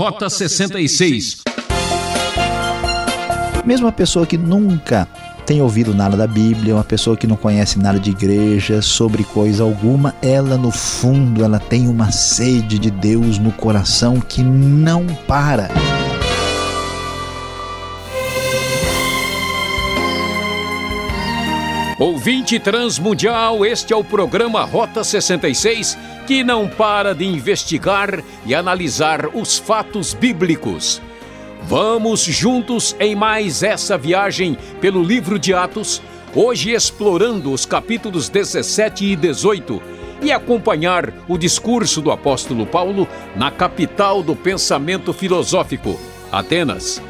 Rota 0.00 0.30
66. 0.30 1.42
Mesmo 3.66 3.86
a 3.86 3.92
pessoa 3.92 4.24
que 4.24 4.38
nunca 4.38 5.06
tem 5.44 5.60
ouvido 5.60 5.94
nada 5.94 6.16
da 6.16 6.26
Bíblia, 6.26 6.74
uma 6.74 6.82
pessoa 6.82 7.18
que 7.18 7.26
não 7.26 7.36
conhece 7.36 7.78
nada 7.78 8.00
de 8.00 8.08
igreja, 8.08 8.80
sobre 8.80 9.24
coisa 9.24 9.62
alguma, 9.62 10.14
ela 10.22 10.56
no 10.56 10.70
fundo, 10.70 11.44
ela 11.44 11.58
tem 11.58 11.86
uma 11.86 12.10
sede 12.10 12.78
de 12.78 12.90
Deus 12.90 13.38
no 13.38 13.52
coração 13.52 14.22
que 14.22 14.42
não 14.42 15.04
para. 15.28 15.68
Ouvinte 21.98 22.58
transmundial, 22.58 23.66
este 23.66 23.92
é 23.92 23.96
o 23.96 24.02
programa 24.02 24.64
Rota 24.64 25.04
66 25.04 25.98
que 26.30 26.44
não 26.44 26.68
para 26.68 27.12
de 27.12 27.24
investigar 27.24 28.22
e 28.46 28.54
analisar 28.54 29.30
os 29.34 29.58
fatos 29.58 30.14
bíblicos. 30.14 31.02
Vamos 31.64 32.20
juntos 32.20 32.94
em 33.00 33.16
mais 33.16 33.64
essa 33.64 33.98
viagem 33.98 34.56
pelo 34.80 35.02
livro 35.02 35.40
de 35.40 35.52
Atos, 35.52 36.00
hoje 36.32 36.70
explorando 36.70 37.52
os 37.52 37.66
capítulos 37.66 38.28
17 38.28 39.06
e 39.06 39.16
18 39.16 39.82
e 40.22 40.30
acompanhar 40.30 41.12
o 41.26 41.36
discurso 41.36 42.00
do 42.00 42.12
apóstolo 42.12 42.64
Paulo 42.64 43.08
na 43.34 43.50
capital 43.50 44.22
do 44.22 44.36
pensamento 44.36 45.12
filosófico, 45.12 45.98
Atenas. 46.30 47.02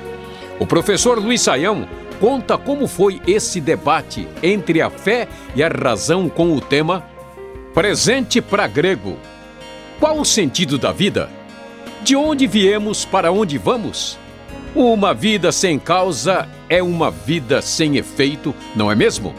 O 0.58 0.66
professor 0.66 1.18
Luiz 1.18 1.42
Saião 1.42 1.86
conta 2.18 2.56
como 2.56 2.88
foi 2.88 3.20
esse 3.26 3.60
debate 3.60 4.26
entre 4.42 4.80
a 4.80 4.88
fé 4.88 5.28
e 5.54 5.62
a 5.62 5.68
razão 5.68 6.26
com 6.26 6.56
o 6.56 6.60
tema 6.62 7.09
Presente 7.74 8.42
para 8.42 8.66
grego. 8.66 9.16
Qual 10.00 10.18
o 10.18 10.24
sentido 10.24 10.76
da 10.76 10.90
vida? 10.90 11.30
De 12.02 12.16
onde 12.16 12.44
viemos 12.44 13.04
para 13.04 13.30
onde 13.30 13.58
vamos? 13.58 14.18
Uma 14.74 15.14
vida 15.14 15.52
sem 15.52 15.78
causa 15.78 16.48
é 16.68 16.82
uma 16.82 17.12
vida 17.12 17.62
sem 17.62 17.96
efeito, 17.96 18.52
não 18.74 18.90
é 18.90 18.96
mesmo? 18.96 19.32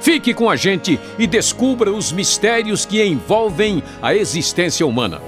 Fique 0.00 0.34
com 0.34 0.50
a 0.50 0.56
gente 0.56 0.98
e 1.16 1.28
descubra 1.28 1.92
os 1.92 2.10
mistérios 2.10 2.84
que 2.84 3.04
envolvem 3.04 3.84
a 4.02 4.16
existência 4.16 4.84
humana. 4.84 5.20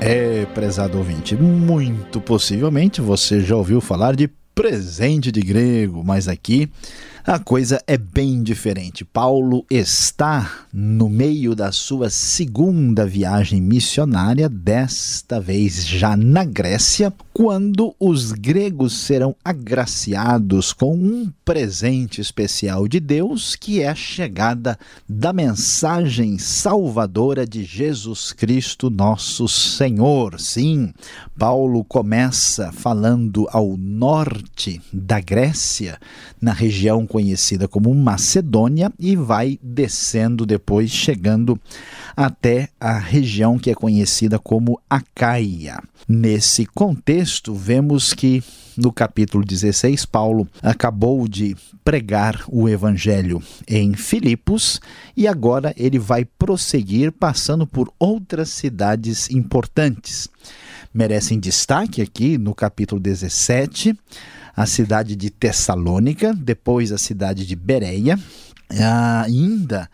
É, 0.00 0.46
prezado 0.46 0.98
ouvinte, 0.98 1.36
muito 1.36 2.20
possivelmente 2.20 3.00
você 3.00 3.40
já 3.40 3.54
ouviu 3.54 3.80
falar 3.80 4.16
de 4.16 4.28
presente 4.52 5.30
de 5.30 5.42
grego, 5.42 6.02
mas 6.04 6.26
aqui 6.26 6.68
a 7.26 7.38
coisa 7.38 7.82
é 7.86 7.98
bem 7.98 8.42
diferente. 8.42 9.04
Paulo 9.04 9.64
está 9.70 10.66
no 10.72 11.08
meio 11.08 11.54
da 11.54 11.70
sua 11.70 12.08
segunda 12.08 13.04
viagem 13.04 13.60
missionária, 13.60 14.48
desta 14.48 15.38
vez 15.38 15.86
já 15.86 16.16
na 16.16 16.44
Grécia, 16.44 17.12
quando 17.32 17.94
os 18.00 18.32
gregos 18.32 18.94
serão 18.94 19.34
agraciados 19.44 20.72
com 20.72 20.94
um 20.94 21.30
presente 21.44 22.20
especial 22.20 22.88
de 22.88 23.00
Deus, 23.00 23.54
que 23.54 23.82
é 23.82 23.88
a 23.88 23.94
chegada 23.94 24.78
da 25.08 25.32
mensagem 25.32 26.38
salvadora 26.38 27.46
de 27.46 27.64
Jesus 27.64 28.32
Cristo, 28.32 28.88
nosso 28.88 29.46
Senhor. 29.46 30.40
Sim, 30.40 30.92
Paulo 31.38 31.84
começa 31.84 32.72
falando 32.72 33.46
ao 33.50 33.76
norte 33.76 34.80
da 34.92 35.20
Grécia, 35.20 35.98
na 36.40 36.52
região 36.52 37.06
conhecida 37.10 37.66
como 37.66 37.92
Macedônia 37.92 38.92
e 38.96 39.16
vai 39.16 39.58
descendo 39.60 40.46
depois, 40.46 40.92
chegando 40.92 41.60
até 42.16 42.68
a 42.78 42.96
região 42.96 43.58
que 43.58 43.68
é 43.68 43.74
conhecida 43.74 44.38
como 44.38 44.80
Acaia. 44.88 45.82
Nesse 46.08 46.64
contexto, 46.66 47.52
vemos 47.52 48.14
que 48.14 48.44
no 48.76 48.92
capítulo 48.92 49.44
16, 49.44 50.06
Paulo 50.06 50.48
acabou 50.62 51.26
de 51.26 51.56
pregar 51.84 52.44
o 52.48 52.68
evangelho 52.68 53.42
em 53.66 53.92
Filipos 53.94 54.80
e 55.16 55.26
agora 55.26 55.74
ele 55.76 55.98
vai 55.98 56.24
prosseguir 56.24 57.10
passando 57.10 57.66
por 57.66 57.92
outras 57.98 58.50
cidades 58.50 59.28
importantes. 59.30 60.28
Merecem 60.94 61.40
destaque 61.40 62.00
aqui 62.00 62.38
no 62.38 62.54
capítulo 62.54 63.00
17 63.00 63.98
a 64.56 64.66
cidade 64.66 65.16
de 65.16 65.30
Tessalônica, 65.30 66.34
depois 66.34 66.92
a 66.92 66.98
cidade 66.98 67.46
de 67.46 67.56
Bereia. 67.56 68.18
Ainda 69.24 69.90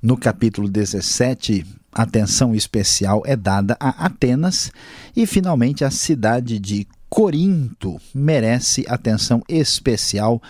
no 0.00 0.16
capítulo 0.16 0.68
17, 0.68 1.66
atenção 1.92 2.54
especial 2.54 3.22
é 3.26 3.34
dada 3.36 3.76
a 3.80 4.06
Atenas 4.06 4.70
e 5.16 5.26
finalmente 5.26 5.84
a 5.84 5.90
cidade 5.90 6.58
de 6.58 6.86
Corinto 7.08 8.00
merece 8.14 8.84
atenção 8.88 9.42
especial 9.48 10.40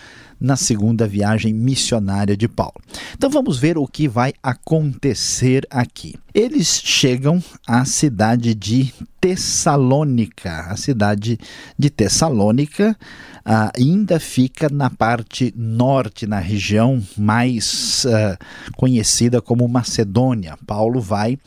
na 0.41 0.57
segunda 0.57 1.07
viagem 1.07 1.53
missionária 1.53 2.37
de 2.37 2.49
Paulo. 2.49 2.75
Então 3.15 3.29
vamos 3.29 3.59
ver 3.59 3.77
o 3.77 3.87
que 3.87 4.09
vai 4.09 4.33
acontecer 4.43 5.67
aqui. 5.71 6.15
Eles 6.33 6.81
chegam 6.83 7.43
à 7.67 7.85
cidade 7.85 8.55
de 8.55 8.93
Tessalônica. 9.21 10.51
A 10.69 10.77
cidade 10.77 11.39
de 11.79 11.91
Tessalônica 11.91 12.97
uh, 13.41 13.71
ainda 13.77 14.19
fica 14.19 14.69
na 14.71 14.89
parte 14.89 15.53
norte, 15.57 16.27
na 16.27 16.39
região 16.39 17.03
mais 17.19 18.05
uh, 18.07 18.39
conhecida 18.77 19.43
como 19.43 19.69
Macedônia. 19.69 20.57
Paulo 20.67 21.01
vai 21.01 21.39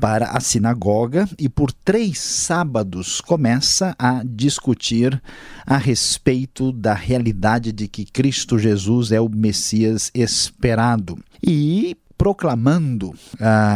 para 0.00 0.30
a 0.30 0.40
sinagoga 0.40 1.28
e 1.38 1.48
por 1.48 1.70
três 1.70 2.18
sábados 2.18 3.20
começa 3.20 3.94
a 3.98 4.22
discutir 4.24 5.22
a 5.64 5.76
respeito 5.76 6.72
da 6.72 6.94
realidade 6.94 7.70
de 7.70 7.86
que 7.86 8.04
Cristo 8.04 8.31
Jesus 8.32 9.12
é 9.12 9.20
o 9.20 9.28
Messias 9.28 10.10
esperado. 10.14 11.18
E 11.42 11.96
proclamando 12.16 13.10
uh, 13.10 13.16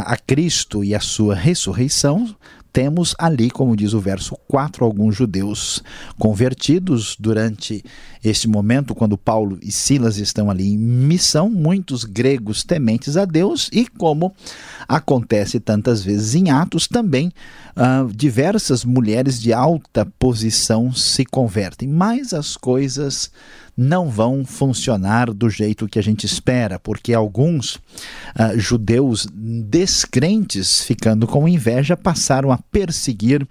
a 0.07 0.17
Cristo 0.25 0.85
e 0.85 0.95
a 0.95 1.01
sua 1.01 1.35
ressurreição, 1.35 2.35
temos 2.77 3.15
ali, 3.19 3.51
como 3.51 3.75
diz 3.75 3.95
o 3.95 4.01
verso 4.01 4.37
4, 4.49 4.85
alguns 4.85 5.17
judeus 5.17 5.83
convertidos 6.19 7.17
durante 7.19 7.83
este 8.23 8.47
momento, 8.47 8.95
quando 8.95 9.17
Paulo 9.17 9.59
e 9.63 9.73
Silas 9.73 10.19
estão 10.19 10.51
ali 10.51 10.75
em 10.75 10.77
missão, 10.77 11.49
muitos 11.49 12.05
gregos 12.05 12.63
tementes 12.63 13.17
a 13.17 13.25
Deus, 13.25 13.71
e 13.73 13.87
como 13.87 14.35
acontece 14.87 15.59
tantas 15.59 16.05
vezes 16.05 16.35
em 16.35 16.51
Atos, 16.51 16.87
também 16.87 17.33
uh, 17.77 18.13
diversas 18.15 18.85
mulheres 18.85 19.41
de 19.41 19.55
alta 19.55 20.07
posição 20.19 20.93
se 20.93 21.25
convertem. 21.25 21.89
Mas 21.89 22.35
as 22.35 22.59
coisas 22.59 23.31
não 23.77 24.09
vão 24.09 24.45
funcionar 24.45 25.33
do 25.33 25.51
jeito 25.51 25.87
que 25.87 25.99
a 25.99 26.03
gente 26.03 26.25
espera, 26.25 26.79
porque 26.79 27.13
alguns 27.13 27.75
uh, 27.75 28.57
judeus 28.57 29.29
descrentes, 29.33 30.83
ficando 30.83 31.27
com 31.27 31.47
inveja, 31.47 31.97
passaram 31.97 32.51
a 32.51 32.59
perseguir 32.59 33.47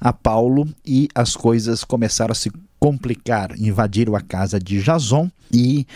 a 0.00 0.12
Paulo 0.12 0.66
e 0.84 1.08
as 1.14 1.36
coisas 1.36 1.84
começaram 1.84 2.32
a 2.32 2.34
se 2.34 2.50
complicar. 2.78 3.58
Invadiram 3.58 4.14
a 4.14 4.20
casa 4.20 4.58
de 4.58 4.80
Jason 4.80 5.30
e, 5.52 5.86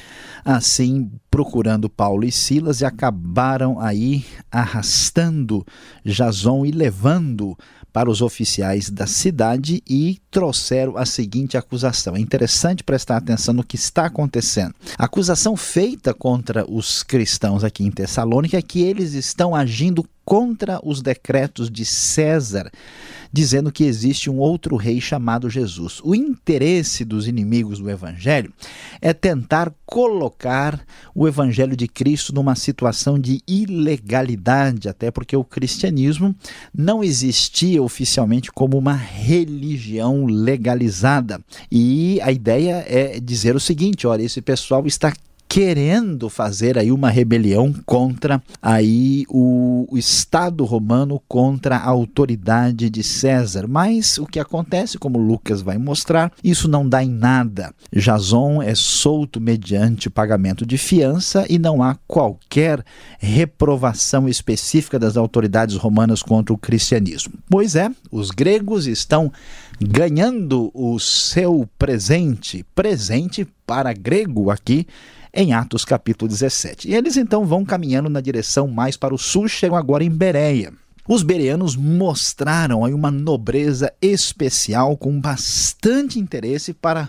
assim, 0.44 1.10
procurando 1.30 1.88
Paulo 1.88 2.24
e 2.24 2.32
Silas, 2.32 2.80
e 2.80 2.84
acabaram 2.84 3.80
aí 3.80 4.24
arrastando 4.50 5.66
Jason 6.04 6.64
e 6.66 6.70
levando 6.70 7.56
para 7.92 8.10
os 8.10 8.22
oficiais 8.22 8.90
da 8.90 9.06
cidade 9.06 9.82
e 9.88 10.18
trouxeram 10.30 10.96
a 10.96 11.04
seguinte 11.04 11.56
acusação. 11.56 12.16
É 12.16 12.20
interessante 12.20 12.84
prestar 12.84 13.16
atenção 13.16 13.54
no 13.54 13.64
que 13.64 13.76
está 13.76 14.06
acontecendo. 14.06 14.74
A 14.98 15.04
acusação 15.04 15.56
feita 15.56 16.14
contra 16.14 16.64
os 16.70 17.02
cristãos 17.02 17.64
aqui 17.64 17.84
em 17.84 17.90
Tessalônica 17.90 18.56
é 18.56 18.62
que 18.62 18.82
eles 18.82 19.14
estão 19.14 19.54
agindo 19.54 20.04
contra 20.30 20.78
os 20.84 21.02
decretos 21.02 21.68
de 21.68 21.84
César, 21.84 22.70
dizendo 23.32 23.72
que 23.72 23.82
existe 23.82 24.30
um 24.30 24.38
outro 24.38 24.76
rei 24.76 25.00
chamado 25.00 25.50
Jesus. 25.50 26.00
O 26.04 26.14
interesse 26.14 27.04
dos 27.04 27.26
inimigos 27.26 27.80
do 27.80 27.90
evangelho 27.90 28.52
é 29.02 29.12
tentar 29.12 29.74
colocar 29.84 30.80
o 31.12 31.26
evangelho 31.26 31.76
de 31.76 31.88
Cristo 31.88 32.32
numa 32.32 32.54
situação 32.54 33.18
de 33.18 33.42
ilegalidade, 33.44 34.88
até 34.88 35.10
porque 35.10 35.36
o 35.36 35.42
cristianismo 35.42 36.32
não 36.72 37.02
existia 37.02 37.82
oficialmente 37.82 38.52
como 38.52 38.78
uma 38.78 38.94
religião 38.94 40.26
legalizada. 40.26 41.40
E 41.72 42.20
a 42.20 42.30
ideia 42.30 42.84
é 42.86 43.18
dizer 43.18 43.56
o 43.56 43.60
seguinte: 43.60 44.06
olha, 44.06 44.22
esse 44.22 44.40
pessoal 44.40 44.86
está 44.86 45.12
querendo 45.50 46.30
fazer 46.30 46.78
aí 46.78 46.92
uma 46.92 47.10
rebelião 47.10 47.74
contra 47.84 48.40
aí 48.62 49.24
o, 49.28 49.84
o, 49.90 49.98
Estado 49.98 50.64
romano 50.64 51.20
contra 51.26 51.74
a 51.76 51.88
autoridade 51.88 52.88
de 52.88 53.02
César. 53.02 53.66
Mas 53.66 54.16
o 54.16 54.26
que 54.26 54.38
acontece, 54.38 54.96
como 54.96 55.18
Lucas 55.18 55.60
vai 55.60 55.76
mostrar, 55.76 56.30
isso 56.44 56.68
não 56.68 56.88
dá 56.88 57.02
em 57.02 57.10
nada. 57.10 57.74
Jason 57.92 58.62
é 58.62 58.76
solto 58.76 59.40
mediante 59.40 60.08
pagamento 60.08 60.64
de 60.64 60.78
fiança 60.78 61.44
e 61.50 61.58
não 61.58 61.82
há 61.82 61.96
qualquer 62.06 62.84
reprovação 63.18 64.28
específica 64.28 65.00
das 65.00 65.16
autoridades 65.16 65.74
romanas 65.74 66.22
contra 66.22 66.54
o 66.54 66.58
cristianismo. 66.58 67.34
Pois 67.50 67.74
é, 67.74 67.90
os 68.12 68.30
gregos 68.30 68.86
estão 68.86 69.32
ganhando 69.80 70.70
o 70.72 71.00
seu 71.00 71.68
presente, 71.76 72.64
presente 72.72 73.44
para 73.66 73.92
grego 73.92 74.48
aqui 74.48 74.86
em 75.32 75.52
Atos 75.52 75.84
capítulo 75.84 76.28
17. 76.28 76.88
E 76.88 76.94
eles 76.94 77.16
então 77.16 77.44
vão 77.44 77.64
caminhando 77.64 78.08
na 78.08 78.20
direção 78.20 78.68
mais 78.68 78.96
para 78.96 79.14
o 79.14 79.18
sul, 79.18 79.48
chegam 79.48 79.76
agora 79.76 80.04
em 80.04 80.10
Bereia. 80.10 80.72
Os 81.08 81.22
bereanos 81.22 81.74
mostraram 81.74 82.84
aí 82.84 82.94
uma 82.94 83.10
nobreza 83.10 83.92
especial 84.00 84.96
com 84.96 85.20
bastante 85.20 86.20
interesse 86.20 86.72
para 86.72 87.08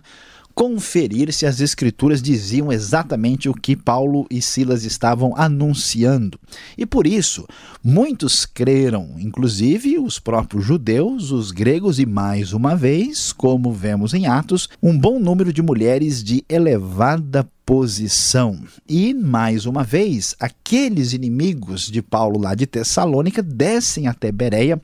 conferir 0.54 1.32
se 1.34 1.46
as 1.46 1.60
escrituras 1.60 2.22
diziam 2.22 2.72
exatamente 2.72 3.50
o 3.50 3.54
que 3.54 3.76
Paulo 3.76 4.26
e 4.30 4.42
Silas 4.42 4.84
estavam 4.84 5.34
anunciando. 5.36 6.40
E 6.78 6.86
por 6.86 7.08
isso, 7.08 7.48
muitos 7.84 8.46
creram, 8.46 9.16
inclusive 9.18 9.98
os 10.00 10.20
próprios 10.20 10.66
judeus, 10.66 11.32
os 11.32 11.52
gregos 11.52 12.00
e 12.00 12.06
mais 12.06 12.54
uma 12.54 12.76
vez, 12.76 13.32
como 13.32 13.72
vemos 13.72 14.14
em 14.14 14.28
Atos, 14.28 14.70
um 14.82 14.98
bom 14.98 15.20
número 15.20 15.54
de 15.54 15.62
mulheres 15.62 16.24
de 16.24 16.44
elevada 16.50 17.48
posição. 17.66 18.60
E, 18.88 19.14
mais 19.14 19.66
uma 19.66 19.84
vez, 19.84 20.36
aqueles 20.40 21.14
inimigos 21.14 21.88
de 21.88 22.02
Paulo 22.02 22.40
lá 22.40 22.54
de 22.56 22.66
Tessalônica 22.66 23.42
descem 23.42 24.08
até 24.08 24.32
Bereia, 24.32 24.82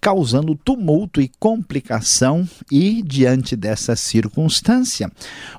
causando 0.00 0.54
tumulto 0.54 1.20
e 1.20 1.30
complicação, 1.38 2.48
e, 2.70 3.02
diante 3.02 3.56
dessa 3.56 3.96
circunstância, 3.96 5.10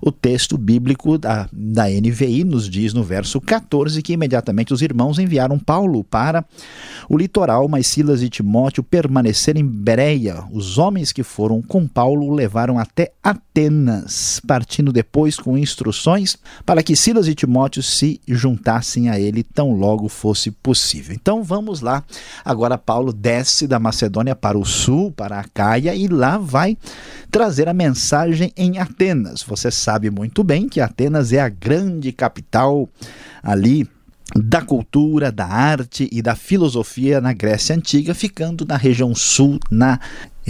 o 0.01 0.11
texto 0.11 0.57
bíblico 0.57 1.17
da, 1.17 1.49
da 1.51 1.89
NVI 1.89 2.43
nos 2.43 2.69
diz 2.69 2.93
no 2.93 3.03
verso 3.03 3.41
14 3.41 4.01
que 4.01 4.13
imediatamente 4.13 4.73
os 4.73 4.81
irmãos 4.81 5.19
enviaram 5.19 5.59
Paulo 5.59 6.03
para 6.03 6.45
o 7.09 7.17
litoral, 7.17 7.67
mas 7.67 7.87
Silas 7.87 8.21
e 8.21 8.29
Timóteo 8.29 8.83
permaneceram 8.83 9.59
em 9.59 9.67
Bereia. 9.67 10.43
Os 10.51 10.77
homens 10.77 11.11
que 11.11 11.23
foram 11.23 11.61
com 11.61 11.87
Paulo 11.87 12.27
o 12.27 12.33
levaram 12.33 12.77
até 12.77 13.11
Atenas, 13.23 14.39
partindo 14.45 14.93
depois 14.93 15.37
com 15.37 15.57
instruções 15.57 16.37
para 16.69 16.83
que 16.83 16.95
Silas 16.95 17.27
e 17.27 17.33
Timóteo 17.33 17.81
se 17.81 18.21
juntassem 18.27 19.09
a 19.09 19.19
ele 19.19 19.41
tão 19.41 19.71
logo 19.71 20.07
fosse 20.07 20.51
possível. 20.51 21.15
Então 21.15 21.41
vamos 21.41 21.81
lá. 21.81 22.03
Agora 22.45 22.77
Paulo 22.77 23.11
desce 23.11 23.65
da 23.65 23.79
Macedônia 23.79 24.35
para 24.35 24.55
o 24.55 24.63
sul, 24.63 25.11
para 25.11 25.39
a 25.39 25.43
Caia, 25.45 25.95
e 25.95 26.07
lá 26.07 26.37
vai 26.37 26.77
trazer 27.31 27.67
a 27.67 27.73
mensagem 27.73 28.53
em 28.55 28.77
Atenas. 28.77 29.41
Você 29.41 29.71
sabe 29.71 30.11
muito 30.11 30.43
bem 30.43 30.69
que 30.69 30.79
Atenas 30.79 31.33
é 31.33 31.39
a 31.39 31.49
grande 31.49 32.11
capital 32.11 32.87
ali 33.41 33.89
da 34.35 34.61
cultura, 34.61 35.31
da 35.31 35.47
arte 35.47 36.07
e 36.11 36.21
da 36.21 36.35
filosofia 36.35 37.19
na 37.19 37.33
Grécia 37.33 37.75
Antiga, 37.75 38.13
ficando 38.13 38.63
na 38.63 38.77
região 38.77 39.15
sul, 39.15 39.59
na 39.71 39.99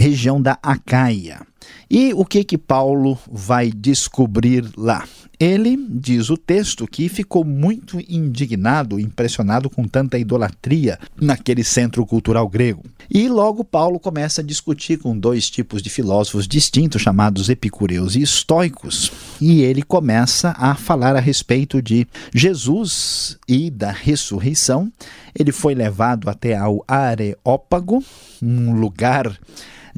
região 0.00 0.40
da 0.40 0.58
Acaia. 0.62 1.46
E 1.90 2.14
o 2.14 2.24
que 2.24 2.42
que 2.42 2.56
Paulo 2.56 3.18
vai 3.30 3.70
descobrir 3.70 4.64
lá? 4.76 5.04
Ele, 5.38 5.76
diz 5.88 6.28
o 6.28 6.36
texto, 6.36 6.86
que 6.86 7.08
ficou 7.08 7.44
muito 7.44 7.98
indignado, 8.08 9.00
impressionado 9.00 9.70
com 9.70 9.88
tanta 9.88 10.18
idolatria 10.18 10.98
naquele 11.20 11.64
centro 11.64 12.04
cultural 12.04 12.46
grego. 12.48 12.82
E 13.10 13.26
logo 13.28 13.64
Paulo 13.64 13.98
começa 13.98 14.42
a 14.42 14.44
discutir 14.44 14.98
com 14.98 15.18
dois 15.18 15.48
tipos 15.48 15.82
de 15.82 15.88
filósofos 15.88 16.46
distintos, 16.46 17.00
chamados 17.00 17.48
epicureus 17.48 18.16
e 18.16 18.22
estoicos. 18.22 19.10
E 19.40 19.62
ele 19.62 19.82
começa 19.82 20.54
a 20.58 20.74
falar 20.74 21.16
a 21.16 21.20
respeito 21.20 21.80
de 21.80 22.06
Jesus 22.34 23.38
e 23.48 23.70
da 23.70 23.90
ressurreição. 23.90 24.92
Ele 25.34 25.52
foi 25.52 25.74
levado 25.74 26.28
até 26.28 26.54
ao 26.56 26.84
Areópago, 26.86 28.04
um 28.42 28.74
lugar 28.74 29.38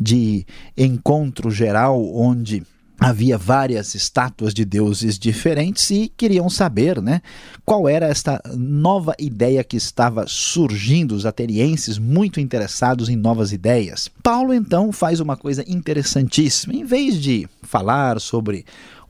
de 0.02 0.44
encontro 0.76 1.50
geral 1.50 2.02
onde 2.14 2.62
havia 3.02 3.36
várias 3.36 3.94
estátuas 3.94 4.54
de 4.54 4.64
deuses 4.64 5.18
diferentes 5.18 5.90
e 5.90 6.12
queriam 6.16 6.48
saber 6.48 7.02
né, 7.02 7.20
qual 7.64 7.88
era 7.88 8.06
esta 8.06 8.40
nova 8.54 9.14
ideia 9.18 9.64
que 9.64 9.76
estava 9.76 10.24
surgindo, 10.28 11.14
os 11.14 11.26
atenienses 11.26 11.98
muito 11.98 12.38
interessados 12.38 13.08
em 13.08 13.16
novas 13.16 13.52
ideias. 13.52 14.08
Paulo 14.22 14.54
então 14.54 14.92
faz 14.92 15.18
uma 15.18 15.36
coisa 15.36 15.64
interessantíssima. 15.66 16.74
Em 16.74 16.84
vez 16.84 17.20
de 17.20 17.48
falar 17.62 18.20
sobre 18.20 18.64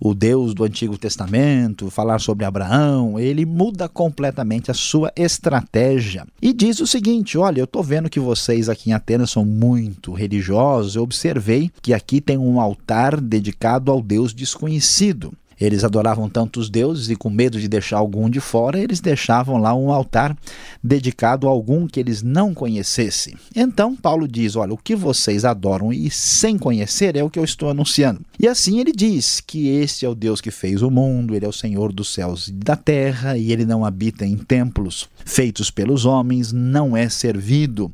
o 0.05 0.15
Deus 0.15 0.53
do 0.53 0.65
Antigo 0.65 0.99
Testamento, 0.99 1.89
falar 1.89 2.19
sobre 2.19 2.45
Abraão, 2.45 3.21
ele 3.21 3.47
muda 3.47 3.89
completamente 3.89 4.69
a 4.69 4.75
sua 4.75 5.13
estratégia 5.15 6.27
e 6.41 6.53
diz 6.53 6.81
o 6.81 6.87
seguinte: 6.89 7.39
Olha, 7.39 7.61
eu 7.61 7.65
estou 7.65 7.85
vendo 7.85 8.11
que 8.11 8.19
vocês 8.19 8.69
aqui 8.69 8.91
em 8.91 8.93
Atenas 8.93 9.31
são 9.31 9.45
muito 9.45 10.13
religiosos. 10.13 10.97
Eu 10.97 11.05
observei 11.05 11.71
que 11.81 11.95
aqui 11.95 12.21
tem 12.21 12.37
um 12.37 12.61
altar 12.61 13.21
dedicado 13.21 13.93
ao 13.93 14.03
Deus 14.03 14.35
desconhecido. 14.35 15.33
Eles 15.63 15.85
adoravam 15.85 16.29
tantos 16.29 16.69
deuses 16.69 17.09
e, 17.09 17.17
com 17.17 17.31
medo 17.31 17.61
de 17.61 17.69
deixar 17.69 17.99
algum 17.99 18.29
de 18.29 18.41
fora, 18.41 18.79
eles 18.79 19.01
deixavam 19.01 19.59
lá 19.59 19.75
um 19.75 19.93
altar 19.93 20.37
dedicado 20.83 21.47
a 21.47 21.51
algum 21.51 21.87
que 21.87 22.01
eles 22.01 22.23
não 22.23 22.53
conhecessem. 22.53 23.35
Então, 23.55 23.95
Paulo 23.95 24.27
diz: 24.27 24.57
Olha, 24.57 24.75
o 24.75 24.79
que 24.79 24.97
vocês 24.97 25.45
adoram 25.45 25.93
e 25.93 26.11
sem 26.11 26.59
conhecer 26.59 27.17
é 27.17 27.23
o 27.23 27.31
que 27.31 27.39
eu 27.39 27.45
estou 27.45 27.71
anunciando. 27.71 28.21
E 28.39 28.49
assim 28.49 28.81
ele 28.81 28.93
diz 28.93 29.41
que 29.41 29.69
este 29.69 30.05
é 30.05 30.09
o 30.09 30.15
Deus 30.15 30.41
que 30.41 30.51
fez 30.51 30.83
o 30.83 30.91
mundo, 30.91 31.35
ele 31.35 31.47
é 31.47 31.49
o 31.49 31.53
Senhor 31.53 31.93
dos 31.93 32.13
céus 32.13 32.49
e 32.49 32.53
da 32.53 32.75
terra, 32.75 33.37
e 33.37 33.53
ele 33.53 33.65
não 33.65 33.85
habita 33.85 34.27
em 34.27 34.37
templos 34.37 35.09
feitos 35.25 35.71
pelos 35.71 36.05
homens, 36.05 36.53
não 36.53 36.97
é 36.97 37.09
servido 37.09 37.93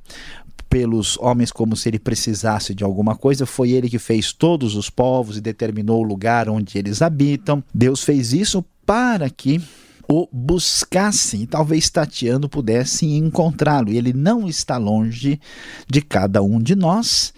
pelos 0.68 1.18
homens 1.18 1.50
como 1.50 1.76
se 1.76 1.88
ele 1.88 1.98
precisasse 1.98 2.74
de 2.74 2.84
alguma 2.84 3.16
coisa. 3.16 3.46
Foi 3.46 3.70
ele 3.70 3.88
que 3.88 3.98
fez 3.98 4.32
todos 4.32 4.74
os 4.74 4.90
povos 4.90 5.36
e 5.36 5.40
determinou 5.40 6.00
o 6.00 6.06
lugar 6.06 6.48
onde 6.48 6.78
eles 6.78 7.02
habitam. 7.02 7.62
Deus 7.74 8.02
fez 8.02 8.32
isso 8.32 8.64
para 8.84 9.28
que 9.28 9.60
o 10.10 10.26
buscassem 10.32 11.44
talvez 11.44 11.90
tateando 11.90 12.48
pudessem 12.48 13.16
encontrá-lo. 13.16 13.90
E 13.90 13.98
ele 13.98 14.12
não 14.12 14.48
está 14.48 14.76
longe 14.76 15.38
de 15.86 16.00
cada 16.00 16.42
um 16.42 16.60
de 16.60 16.74
nós 16.74 17.32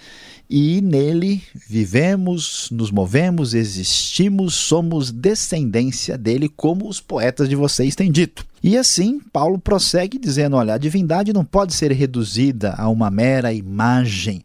e 0.52 0.80
nele 0.80 1.40
vivemos, 1.68 2.68
nos 2.72 2.90
movemos, 2.90 3.54
existimos, 3.54 4.52
somos 4.54 5.12
descendência 5.12 6.18
dele, 6.18 6.48
como 6.48 6.88
os 6.88 7.00
poetas 7.00 7.48
de 7.48 7.54
vocês 7.54 7.94
têm 7.94 8.10
dito. 8.10 8.44
E 8.60 8.76
assim, 8.76 9.20
Paulo 9.32 9.60
prossegue 9.60 10.18
dizendo: 10.18 10.56
olha, 10.56 10.74
a 10.74 10.78
divindade 10.78 11.32
não 11.32 11.44
pode 11.44 11.72
ser 11.72 11.92
reduzida 11.92 12.74
a 12.76 12.88
uma 12.88 13.12
mera 13.12 13.52
imagem 13.52 14.42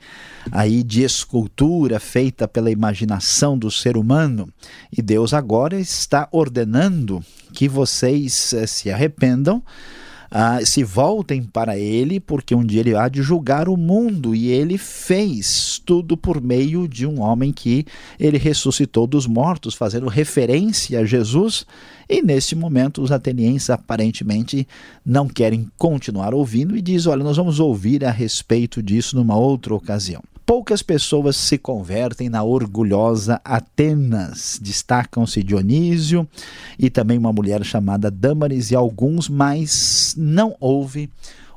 aí 0.52 0.84
de 0.84 1.02
escultura 1.02 2.00
feita 2.00 2.48
pela 2.48 2.70
imaginação 2.70 3.58
do 3.58 3.72
ser 3.72 3.98
humano. 3.98 4.48
E 4.96 5.02
Deus 5.02 5.34
agora 5.34 5.80
está 5.80 6.30
ordenando 6.32 7.26
que 7.52 7.68
vocês 7.68 8.54
eh, 8.54 8.68
se 8.68 8.92
arrependam 8.92 9.64
ah, 10.38 10.60
se 10.66 10.84
voltem 10.84 11.42
para 11.42 11.80
ele, 11.80 12.20
porque 12.20 12.54
um 12.54 12.62
dia 12.62 12.82
ele 12.82 12.94
há 12.94 13.08
de 13.08 13.22
julgar 13.22 13.70
o 13.70 13.78
mundo, 13.78 14.36
e 14.36 14.50
ele 14.50 14.78
fez 14.78 15.82
tudo 15.86 16.18
por 16.18 16.42
meio 16.42 16.90
de 16.90 17.08
um 17.08 17.22
homem 17.22 17.54
que 17.54 17.86
ele 18.20 18.38
ressuscitou 18.38 19.08
dos 19.08 19.26
mortos, 19.26 19.76
fazendo 19.76 20.10
referência 20.10 21.00
a 21.00 21.06
Jesus. 21.06 21.66
E 22.10 22.22
neste 22.22 22.54
momento 22.54 23.02
os 23.02 23.14
atenienses 23.14 23.70
aparentemente 23.70 24.68
não 25.06 25.26
querem 25.26 25.72
continuar 25.78 26.34
ouvindo 26.34 26.76
e 26.76 26.82
diz: 26.82 27.08
"Olha, 27.08 27.24
nós 27.24 27.38
vamos 27.38 27.62
ouvir 27.62 28.04
a 28.04 28.12
respeito 28.12 28.84
disso 28.84 29.16
numa 29.16 29.38
outra 29.38 29.74
ocasião". 29.74 30.22
Poucas 30.46 30.84
pessoas 30.84 31.36
se 31.36 31.58
convertem 31.58 32.30
na 32.30 32.44
orgulhosa 32.44 33.42
Atenas. 33.44 34.60
Destacam-se 34.62 35.42
Dionísio 35.42 36.28
e 36.78 36.88
também 36.88 37.18
uma 37.18 37.34
mulher 37.34 37.64
chamada 37.66 38.12
Dâmaris 38.12 38.70
e 38.70 38.76
alguns, 38.76 39.28
mas 39.28 40.14
não 40.16 40.56
houve 40.60 41.10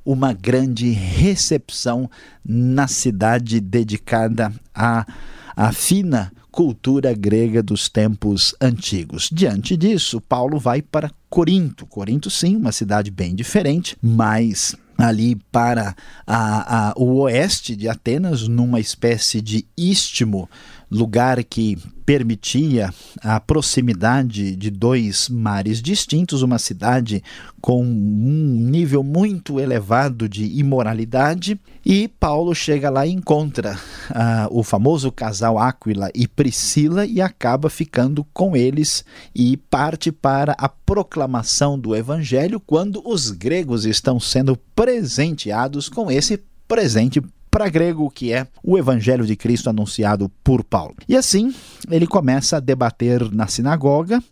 uma 0.03 0.33
grande 0.33 0.89
recepção 0.91 2.11
na 2.43 2.89
cidade 2.89 3.61
dedicada 3.61 4.51
à, 4.75 5.07
à 5.55 5.71
fina 5.71 6.33
cultura 6.51 7.13
grega 7.13 7.63
dos 7.63 7.91
tempos 7.91 8.55
antigos. 8.59 9.29
Diante 9.31 9.77
disso, 9.77 10.19
Paulo 10.19 10.59
vai 10.59 10.81
para 10.81 11.11
Corinto. 11.29 11.85
Corinto, 11.85 12.31
sim, 12.31 12.57
uma 12.57 12.73
cidade 12.73 13.11
bem 13.11 13.35
diferente, 13.35 13.99
mas 14.01 14.75
ali 14.99 15.37
para 15.53 15.95
a, 16.27 16.89
a, 16.89 16.95
o 16.97 17.21
oeste 17.21 17.77
de 17.77 17.89
Atenas, 17.89 18.49
numa 18.49 18.81
espécie 18.81 19.41
de 19.41 19.65
istmo 19.77 20.51
lugar 20.91 21.45
que 21.45 21.79
permitia 22.05 22.93
a 23.21 23.39
proximidade 23.39 24.57
de 24.57 24.71
dois 24.71 25.29
mares 25.29 25.81
distintos, 25.81 26.43
uma 26.43 26.59
cidade 26.59 27.23
com 27.61 27.83
um 27.85 28.69
nível 28.71 29.05
muito 29.05 29.61
elevado 29.61 30.29
de 30.29 30.45
imoralidade, 30.59 31.61
e 31.85 32.09
Paulo 32.09 32.55
chega 32.55 32.91
lá 32.91 33.07
e 33.07 33.13
encontra 33.13 33.79
uh, 34.11 34.49
o 34.51 34.63
famoso 34.63 35.11
casal 35.11 35.59
Áquila 35.59 36.11
e 36.15 36.27
Priscila 36.27 37.07
e 37.07 37.21
acaba 37.21 37.71
ficando 37.71 38.25
com 38.33 38.57
eles 38.57 39.05
e 39.35 39.57
parte 39.57 40.11
para 40.13 40.53
a 40.59 40.69
proclamação 40.69 41.79
do 41.79 41.95
evangelho 41.95 42.61
quando 42.61 43.03
os 43.05 43.31
gregos 43.31 43.85
estão 43.85 44.19
sendo 44.19 44.57
presenteados 44.75 45.89
com 45.89 46.11
esse 46.11 46.43
presente 46.67 47.23
para 47.51 47.69
grego, 47.69 48.11
que 48.11 48.33
é 48.33 48.47
o 48.63 48.79
Evangelho 48.79 49.27
de 49.27 49.37
Cristo 49.37 49.71
anunciado 49.71 50.31
por 50.43 50.63
Paulo. 50.63 50.95
E 51.09 51.17
assim, 51.17 51.55
ele 51.91 52.07
começa 52.07 52.57
a 52.57 52.61
debater 52.61 53.31
na 53.33 53.47
sinagoga, 53.47 54.23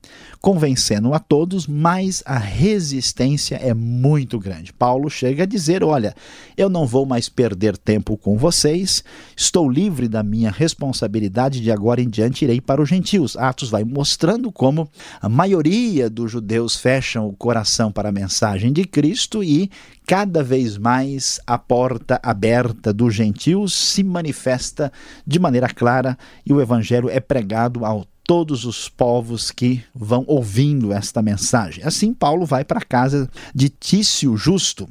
convencendo 0.40 1.12
a 1.12 1.18
todos, 1.18 1.66
mas 1.66 2.22
a 2.26 2.38
resistência 2.38 3.56
é 3.56 3.74
muito 3.74 4.38
grande. 4.38 4.72
Paulo 4.72 5.10
chega 5.10 5.42
a 5.42 5.46
dizer: 5.46 5.82
Olha, 5.82 6.14
eu 6.56 6.68
não 6.68 6.86
vou 6.86 7.06
mais 7.06 7.28
perder 7.28 7.76
tempo 7.76 8.16
com 8.16 8.36
vocês, 8.36 9.02
estou 9.36 9.68
livre 9.68 10.08
da 10.08 10.22
minha 10.22 10.50
responsabilidade, 10.50 11.60
de 11.60 11.70
agora 11.70 12.00
em 12.00 12.08
diante 12.08 12.44
irei 12.44 12.60
para 12.60 12.82
os 12.82 12.88
gentios. 12.88 13.36
Atos 13.36 13.70
vai 13.70 13.84
mostrando 13.84 14.52
como 14.52 14.88
a 15.20 15.28
maioria 15.28 16.08
dos 16.08 16.30
judeus 16.30 16.76
fecham 16.76 17.28
o 17.28 17.32
coração 17.32 17.90
para 17.90 18.08
a 18.08 18.12
mensagem 18.12 18.72
de 18.72 18.84
Cristo 18.84 19.42
e 19.42 19.70
cada 20.06 20.42
vez 20.42 20.78
mais 20.78 21.40
a 21.46 21.58
porta 21.58 22.20
aberta 22.22 22.92
dos 23.06 23.14
gentios 23.14 23.72
se 23.72 24.02
manifesta 24.02 24.92
de 25.24 25.38
maneira 25.38 25.68
clara 25.68 26.18
e 26.44 26.52
o 26.52 26.60
evangelho 26.60 27.08
é 27.08 27.20
pregado 27.20 27.84
ao 27.84 28.04
todos 28.24 28.64
os 28.64 28.88
povos 28.88 29.52
que 29.52 29.84
vão 29.94 30.24
ouvindo 30.26 30.92
esta 30.92 31.22
mensagem. 31.22 31.84
Assim, 31.84 32.12
Paulo 32.12 32.44
vai 32.44 32.64
para 32.64 32.80
a 32.80 32.84
casa 32.84 33.30
de 33.54 33.68
Tício 33.68 34.36
Justo, 34.36 34.88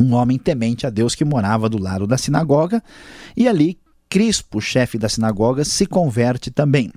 um 0.00 0.14
homem 0.14 0.36
temente 0.36 0.84
a 0.84 0.90
Deus 0.90 1.14
que 1.14 1.24
morava 1.24 1.68
do 1.68 1.80
lado 1.80 2.08
da 2.08 2.18
sinagoga, 2.18 2.82
e 3.36 3.46
ali 3.46 3.78
Crispo, 4.08 4.60
chefe 4.60 4.98
da 4.98 5.08
sinagoga, 5.08 5.64
se 5.64 5.86
converte 5.86 6.50
também. 6.50 6.92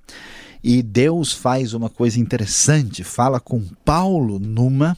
E 0.64 0.82
Deus 0.82 1.32
faz 1.32 1.74
uma 1.74 1.90
coisa 1.90 2.20
interessante, 2.20 3.04
fala 3.04 3.40
com 3.40 3.64
Paulo 3.86 4.40
numa 4.40 4.98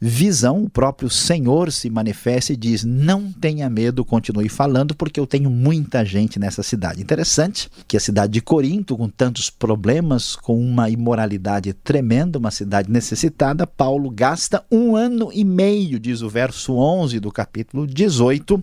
visão, 0.00 0.64
o 0.64 0.70
próprio 0.70 1.08
Senhor 1.08 1.72
se 1.72 1.88
manifesta 1.90 2.52
e 2.52 2.56
diz: 2.56 2.84
Não 2.84 3.32
tenha 3.32 3.68
medo, 3.68 4.04
continue 4.04 4.48
falando, 4.48 4.94
porque 4.94 5.18
eu 5.18 5.26
tenho 5.26 5.50
muita 5.50 6.04
gente 6.04 6.38
nessa 6.38 6.62
cidade. 6.62 7.02
Interessante 7.02 7.68
que 7.86 7.96
a 7.96 8.00
cidade 8.00 8.32
de 8.34 8.40
Corinto, 8.40 8.96
com 8.96 9.08
tantos 9.08 9.50
problemas, 9.50 10.36
com 10.36 10.58
uma 10.58 10.90
imoralidade 10.90 11.72
tremenda, 11.72 12.38
uma 12.38 12.50
cidade 12.50 12.90
necessitada, 12.90 13.66
Paulo 13.66 14.10
gasta 14.10 14.64
um 14.70 14.96
ano 14.96 15.30
e 15.32 15.44
meio, 15.44 15.98
diz 15.98 16.22
o 16.22 16.28
verso 16.28 16.74
11 16.74 17.20
do 17.20 17.30
capítulo 17.30 17.86
18 17.86 18.62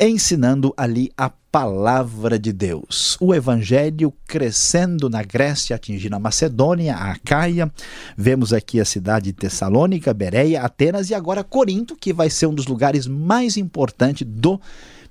ensinando 0.00 0.72
ali 0.76 1.12
a 1.16 1.30
palavra 1.50 2.38
de 2.38 2.52
Deus. 2.52 3.16
O 3.20 3.34
evangelho 3.34 4.12
crescendo 4.26 5.10
na 5.10 5.22
Grécia, 5.22 5.76
atingindo 5.76 6.14
a 6.14 6.20
Macedônia, 6.20 6.94
a 6.94 7.12
Acaia. 7.12 7.70
Vemos 8.16 8.52
aqui 8.52 8.80
a 8.80 8.84
cidade 8.84 9.26
de 9.26 9.32
Tessalônica, 9.32 10.14
Bereia, 10.14 10.62
Atenas 10.62 11.10
e 11.10 11.14
agora 11.14 11.42
Corinto, 11.42 11.96
que 11.96 12.12
vai 12.12 12.30
ser 12.30 12.46
um 12.46 12.54
dos 12.54 12.66
lugares 12.66 13.06
mais 13.06 13.56
importantes 13.56 14.26
do 14.26 14.60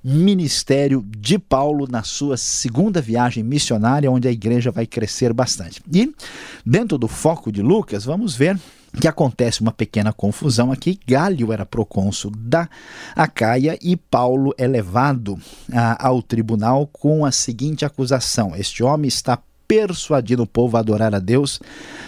ministério 0.02 1.04
de 1.06 1.38
Paulo 1.38 1.86
na 1.86 2.02
sua 2.02 2.38
segunda 2.38 3.02
viagem 3.02 3.44
missionária, 3.44 4.10
onde 4.10 4.26
a 4.26 4.32
igreja 4.32 4.70
vai 4.70 4.86
crescer 4.86 5.34
bastante. 5.34 5.82
E 5.92 6.10
dentro 6.64 6.96
do 6.96 7.06
foco 7.06 7.52
de 7.52 7.60
Lucas, 7.60 8.04
vamos 8.04 8.34
ver 8.34 8.58
que 8.98 9.06
acontece 9.06 9.60
uma 9.60 9.72
pequena 9.72 10.12
confusão 10.12 10.72
aqui. 10.72 10.98
Galho 11.06 11.52
era 11.52 11.66
procônsul 11.66 12.32
da 12.36 12.68
Acaia 13.14 13.78
e 13.80 13.96
Paulo 13.96 14.54
é 14.58 14.66
levado 14.66 15.38
ah, 15.72 16.06
ao 16.06 16.22
tribunal 16.22 16.86
com 16.86 17.24
a 17.24 17.32
seguinte 17.32 17.84
acusação: 17.84 18.54
Este 18.56 18.82
homem 18.82 19.08
está 19.08 19.38
persuadindo 19.68 20.42
o 20.42 20.48
povo 20.48 20.76
a 20.76 20.80
adorar 20.80 21.14
a 21.14 21.20
Deus 21.20 21.60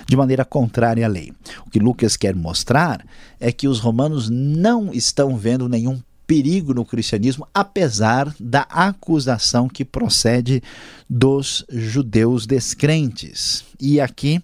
de 0.09 0.17
maneira 0.17 0.45
contrária 0.45 1.07
à 1.07 1.09
lei. 1.09 1.33
O 1.65 1.71
que 1.71 1.79
Lucas 1.79 2.17
quer 2.17 2.35
mostrar 2.35 3.05
é 3.39 3.53
que 3.53 3.69
os 3.69 3.79
romanos 3.79 4.29
não 4.29 4.93
estão 4.93 5.37
vendo 5.37 5.69
nenhum 5.69 6.01
perigo 6.33 6.73
no 6.73 6.83
cristianismo, 6.83 7.47
apesar 7.53 8.35
da 8.41 8.63
acusação 8.63 9.69
que 9.69 9.85
procede 9.85 10.63
dos 11.07 11.63
judeus 11.69 12.47
descrentes. 12.47 13.63
E 13.79 14.01
aqui, 14.01 14.41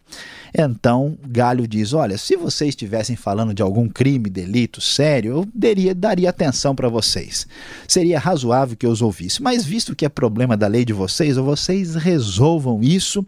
então, 0.55 1.17
Galho 1.27 1.67
diz: 1.67 1.95
olha, 1.95 2.19
se 2.19 2.37
vocês 2.37 2.71
estivessem 2.71 3.17
falando 3.17 3.55
de 3.55 3.63
algum 3.63 3.89
crime, 3.89 4.29
delito 4.29 4.83
sério, 4.83 5.31
eu 5.31 5.49
daria, 5.55 5.95
daria 5.95 6.29
atenção 6.29 6.75
para 6.75 6.91
vocês. 6.91 7.47
Seria 7.87 8.19
razoável 8.19 8.77
que 8.77 8.85
eu 8.85 8.91
os 8.91 9.01
ouvisse. 9.01 9.43
Mas, 9.43 9.65
visto 9.65 9.97
que 9.97 10.05
é 10.05 10.11
problema 10.11 10.59
da 10.59 10.67
lei 10.67 10.85
de 10.85 10.93
vocês, 10.93 11.39
vocês 11.39 11.95
resolvam 11.95 12.83
isso 12.83 13.25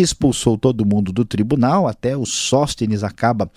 expulsou 0.00 0.56
todo 0.56 0.86
mundo 0.86 1.12
do 1.12 1.24
tribunal, 1.24 1.86
até 1.86 2.16
o 2.16 2.24
Sóstenes 2.24 3.02
acaba 3.02 3.50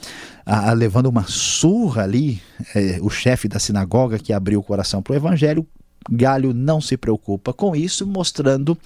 ah, 0.46 0.72
levando 0.74 1.08
uma 1.08 1.24
surra 1.28 2.04
ali, 2.04 2.42
eh, 2.76 3.00
o 3.02 3.10
chefe 3.10 3.48
da 3.48 3.60
sinagoga 3.60 4.18
que 4.18 4.34
abriu 4.34 4.60
o 4.60 4.64
coração 4.64 5.02
para 5.02 5.14
o 5.14 5.16
evangelho, 5.16 5.66
Galho 6.10 6.52
não 6.54 6.82
se 6.82 6.98
preocupa 6.98 7.54
com 7.54 7.76
isso, 7.76 8.08
mostrando 8.08 8.78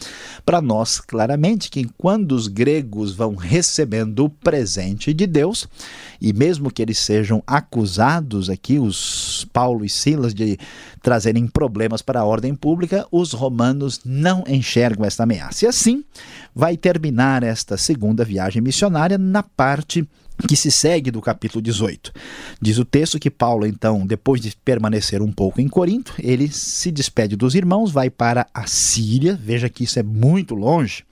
para 0.46 0.62
nós 0.62 1.00
claramente 1.00 1.70
que 1.70 1.88
quando 1.98 2.34
os 2.34 2.48
gregos 2.48 3.14
vão 3.14 3.36
recebendo 3.36 4.26
o 4.26 4.30
presente 4.30 5.14
de 5.14 5.26
Deus, 5.26 5.68
e 6.20 6.34
mesmo 6.34 6.70
que 6.70 6.82
eles 6.82 6.98
sejam 6.98 7.42
acusados 7.48 8.50
aqui, 8.50 8.78
os 8.78 9.48
Paulo 9.54 9.86
e 9.86 9.90
Silas, 9.90 10.34
de 10.34 10.60
trazerem 11.02 11.48
problemas 11.48 12.02
para 12.02 12.20
a 12.20 12.26
ordem 12.26 12.54
pública, 12.54 13.08
os 13.10 13.32
romanos 13.32 14.02
não 14.04 14.44
enxergam 14.48 15.06
esta 15.06 15.24
ameaça. 15.24 15.66
E 15.66 15.68
assim 15.68 16.04
vai 16.54 16.76
terminar 16.76 17.44
esta 17.44 17.78
segunda 17.78 18.26
viagem 18.26 18.62
missionária 18.62 19.18
na 19.18 19.42
parte 19.42 20.08
que 20.48 20.56
se 20.56 20.72
segue 20.72 21.12
do 21.12 21.22
capítulo 21.22 21.62
18. 21.62 22.12
Diz 22.62 22.78
o 22.78 22.86
texto 22.86 23.20
que 23.20 23.30
Paulo, 23.30 23.66
então, 23.66 24.06
depois 24.06 24.42
de 24.42 24.56
permanecer 24.64 25.22
um 25.22 25.32
pouco 25.32 25.62
em 25.62 25.68
Corinto, 25.68 26.14
ele 26.20 26.50
se 26.50 26.92
despede 26.92 27.36
dos 27.36 27.56
irmãos, 27.56 27.92
vai 27.92 28.10
para 28.10 28.48
a 28.54 28.68
Síria, 28.68 29.40
veja 29.42 29.70
que 29.70 29.84
isso 29.84 30.00
é 30.00 30.04
muito 30.04 30.56
longe. 30.56 31.04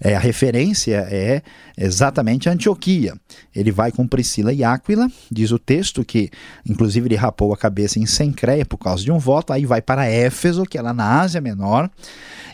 É, 0.00 0.14
a 0.14 0.18
referência 0.18 1.06
é 1.10 1.42
exatamente 1.76 2.48
Antioquia. 2.48 3.14
Ele 3.54 3.70
vai 3.70 3.92
com 3.92 4.06
Priscila 4.06 4.52
e 4.52 4.64
Áquila, 4.64 5.10
diz 5.30 5.50
o 5.50 5.58
texto 5.58 6.04
que, 6.04 6.30
inclusive, 6.68 7.08
ele 7.08 7.16
rapou 7.16 7.52
a 7.52 7.56
cabeça 7.56 7.98
em 7.98 8.06
Sencreia 8.06 8.64
por 8.64 8.78
causa 8.78 9.04
de 9.04 9.12
um 9.12 9.18
voto, 9.18 9.52
aí 9.52 9.66
vai 9.66 9.82
para 9.82 10.06
Éfeso, 10.06 10.64
que 10.64 10.78
é 10.78 10.82
lá 10.82 10.92
na 10.92 11.20
Ásia 11.20 11.40
Menor, 11.40 11.90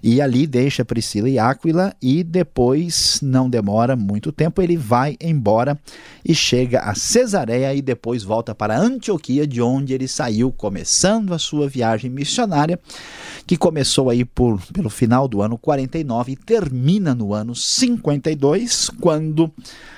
e 0.03 0.21
ali 0.21 0.47
deixa 0.47 0.85
Priscila 0.85 1.29
e 1.29 1.39
Áquila 1.39 1.95
e 2.01 2.23
depois, 2.23 3.21
não 3.23 3.51
demora 3.51 3.97
muito 3.97 4.31
tempo, 4.31 4.63
ele 4.63 4.77
vai 4.77 5.17
embora 5.21 5.79
e 6.25 6.35
chega 6.35 6.81
a 6.81 6.95
Cesareia 6.95 7.75
e 7.75 7.83
depois 7.83 8.23
volta 8.23 8.55
para 8.55 8.79
Antioquia, 8.79 9.47
de 9.47 9.61
onde 9.61 9.95
ele 9.95 10.07
saiu, 10.07 10.53
começando 10.53 11.35
a 11.35 11.39
sua 11.39 11.69
viagem 11.69 12.11
missionária, 12.11 12.79
que 13.47 13.57
começou 13.57 14.11
aí 14.11 14.25
por, 14.25 14.61
pelo 14.73 14.91
final 14.91 15.27
do 15.27 15.43
ano 15.43 15.59
49 15.59 16.33
e 16.33 16.37
termina 16.37 17.15
no 17.15 17.28
ano 17.35 17.55
52, 17.55 18.91
quando 19.01 19.53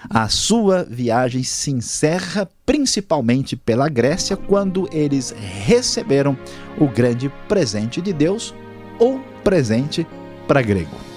a 0.09 0.29
sua 0.29 0.85
viagem 0.85 1.43
se 1.43 1.71
encerra 1.71 2.49
principalmente 2.65 3.57
pela 3.57 3.89
Grécia, 3.89 4.37
quando 4.37 4.89
eles 4.93 5.35
receberam 5.65 6.37
o 6.79 6.87
grande 6.87 7.31
presente 7.49 8.01
de 8.01 8.13
Deus, 8.13 8.55
ou 8.99 9.19
presente 9.43 10.07
para 10.47 10.63
grego. 10.63 11.10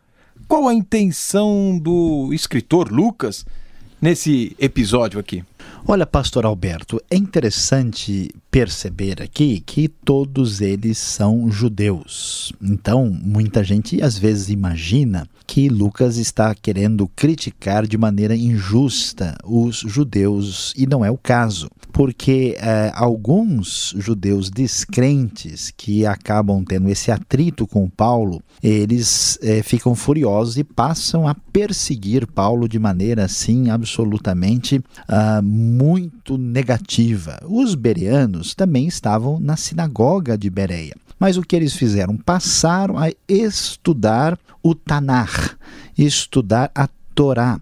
Qual 0.49 0.67
a 0.67 0.73
intenção 0.73 1.79
do 1.79 2.33
escritor 2.33 2.91
Lucas 2.91 3.45
nesse 4.01 4.57
episódio 4.59 5.21
aqui? 5.21 5.45
Olha, 5.87 6.07
pastor 6.07 6.47
Alberto, 6.47 6.99
é 7.11 7.17
interessante 7.17 8.31
perceber 8.51 9.21
aqui 9.21 9.61
que 9.61 9.87
todos 9.87 10.63
eles 10.63 10.97
são 10.97 11.51
judeus. 11.51 12.55
Então, 12.63 13.11
muita 13.11 13.63
gente 13.63 14.01
às 14.03 14.17
vezes 14.17 14.49
imagina 14.49 15.29
que 15.47 15.69
Lucas 15.69 16.17
está 16.17 16.55
querendo 16.55 17.07
criticar 17.09 17.87
de 17.87 17.99
maneira 17.99 18.35
injusta 18.35 19.37
os 19.45 19.77
judeus, 19.77 20.73
e 20.75 20.87
não 20.87 21.05
é 21.05 21.11
o 21.11 21.19
caso, 21.19 21.69
porque 21.95 22.57
é, 22.59 22.91
alguns 22.93 23.95
judeus 23.97 24.51
descrentes 24.51 25.73
que 25.77 26.05
acabam 26.05 26.65
tendo 26.65 26.89
esse 26.91 27.13
atrito 27.13 27.69
com 27.69 27.89
Paulo, 27.89 28.43
eles 28.61 29.39
é, 29.41 29.63
ficam 29.63 29.95
furiosos 29.95 30.59
e 30.59 30.65
passam 30.65 31.29
a 31.29 31.37
perseguir 31.37 32.27
Paulo 32.27 32.69
de 32.69 32.81
maneira 32.81 33.25
assim 33.25 33.71
absolutamente 33.71 34.79
uh, 34.79 35.41
muito 35.41 36.37
negativa. 36.37 37.39
Os 37.49 37.77
bereanos 37.77 38.57
também 38.57 38.89
estavam 38.89 39.39
na 39.39 39.57
sinagoga 39.57 40.37
de 40.37 40.51
Bereia. 40.51 40.97
Mas 41.17 41.37
o 41.37 41.43
que 41.43 41.55
eles 41.55 41.75
fizeram? 41.75 42.17
Passaram 42.17 42.99
a 42.99 43.09
estudar 43.29 44.37
o 44.61 44.75
Tanar, 44.75 45.57
estudar 45.97 46.73
a 46.75 46.89
Torá, 47.15 47.61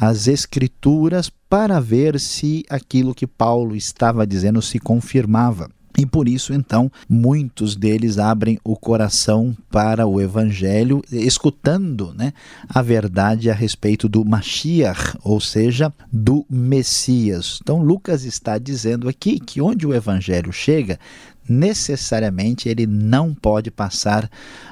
as 0.00 0.28
Escrituras, 0.28 1.30
para 1.52 1.78
ver 1.80 2.18
se 2.18 2.64
aquilo 2.70 3.14
que 3.14 3.26
Paulo 3.26 3.76
estava 3.76 4.26
dizendo 4.26 4.62
se 4.62 4.78
confirmava. 4.78 5.68
E 5.98 6.06
por 6.06 6.26
isso, 6.26 6.54
então, 6.54 6.90
muitos 7.06 7.76
deles 7.76 8.16
abrem 8.16 8.58
o 8.64 8.74
coração 8.74 9.54
para 9.70 10.06
o 10.06 10.18
Evangelho, 10.18 11.02
escutando 11.12 12.14
né, 12.14 12.32
a 12.66 12.80
verdade 12.80 13.50
a 13.50 13.54
respeito 13.54 14.08
do 14.08 14.24
Mashiach, 14.24 15.18
ou 15.22 15.42
seja, 15.42 15.92
do 16.10 16.46
Messias. 16.48 17.58
Então, 17.62 17.82
Lucas 17.82 18.24
está 18.24 18.56
dizendo 18.56 19.06
aqui 19.06 19.38
que 19.38 19.60
onde 19.60 19.86
o 19.86 19.92
Evangelho 19.92 20.54
chega, 20.54 20.98
necessariamente 21.46 22.66
ele 22.66 22.86
não 22.86 23.34
pode 23.34 23.70
passar 23.70 24.26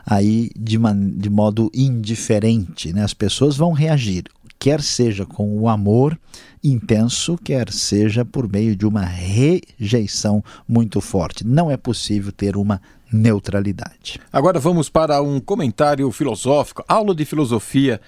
aí 0.07 0.51
de, 0.59 0.79
de 1.19 1.29
modo 1.29 1.71
indiferente. 1.75 2.91
Né? 2.91 3.05
As 3.05 3.13
pessoas 3.13 3.55
vão 3.55 3.73
reagir, 3.73 4.25
quer 4.59 4.81
seja 4.81 5.27
com 5.27 5.59
o 5.59 5.69
amor 5.69 6.19
intenso, 6.63 7.39
quer 7.43 7.71
seja 7.73 8.25
por 8.25 8.51
meio 8.51 8.77
de 8.77 8.87
uma 8.87 9.05
rejeição 9.05 10.45
muito 10.69 11.01
forte. 11.01 11.47
Não 11.47 11.71
é 11.71 11.77
possível 11.77 12.33
ter 12.33 12.57
uma 12.57 12.81
neutralidade. 13.13 14.21
Agora 14.33 14.59
vamos 14.61 14.89
para 14.89 15.21
um 15.23 15.41
comentário 15.41 16.11
filosófico, 16.13 16.85
aula 16.87 17.15
de 17.15 17.25
filosofia. 17.25 18.01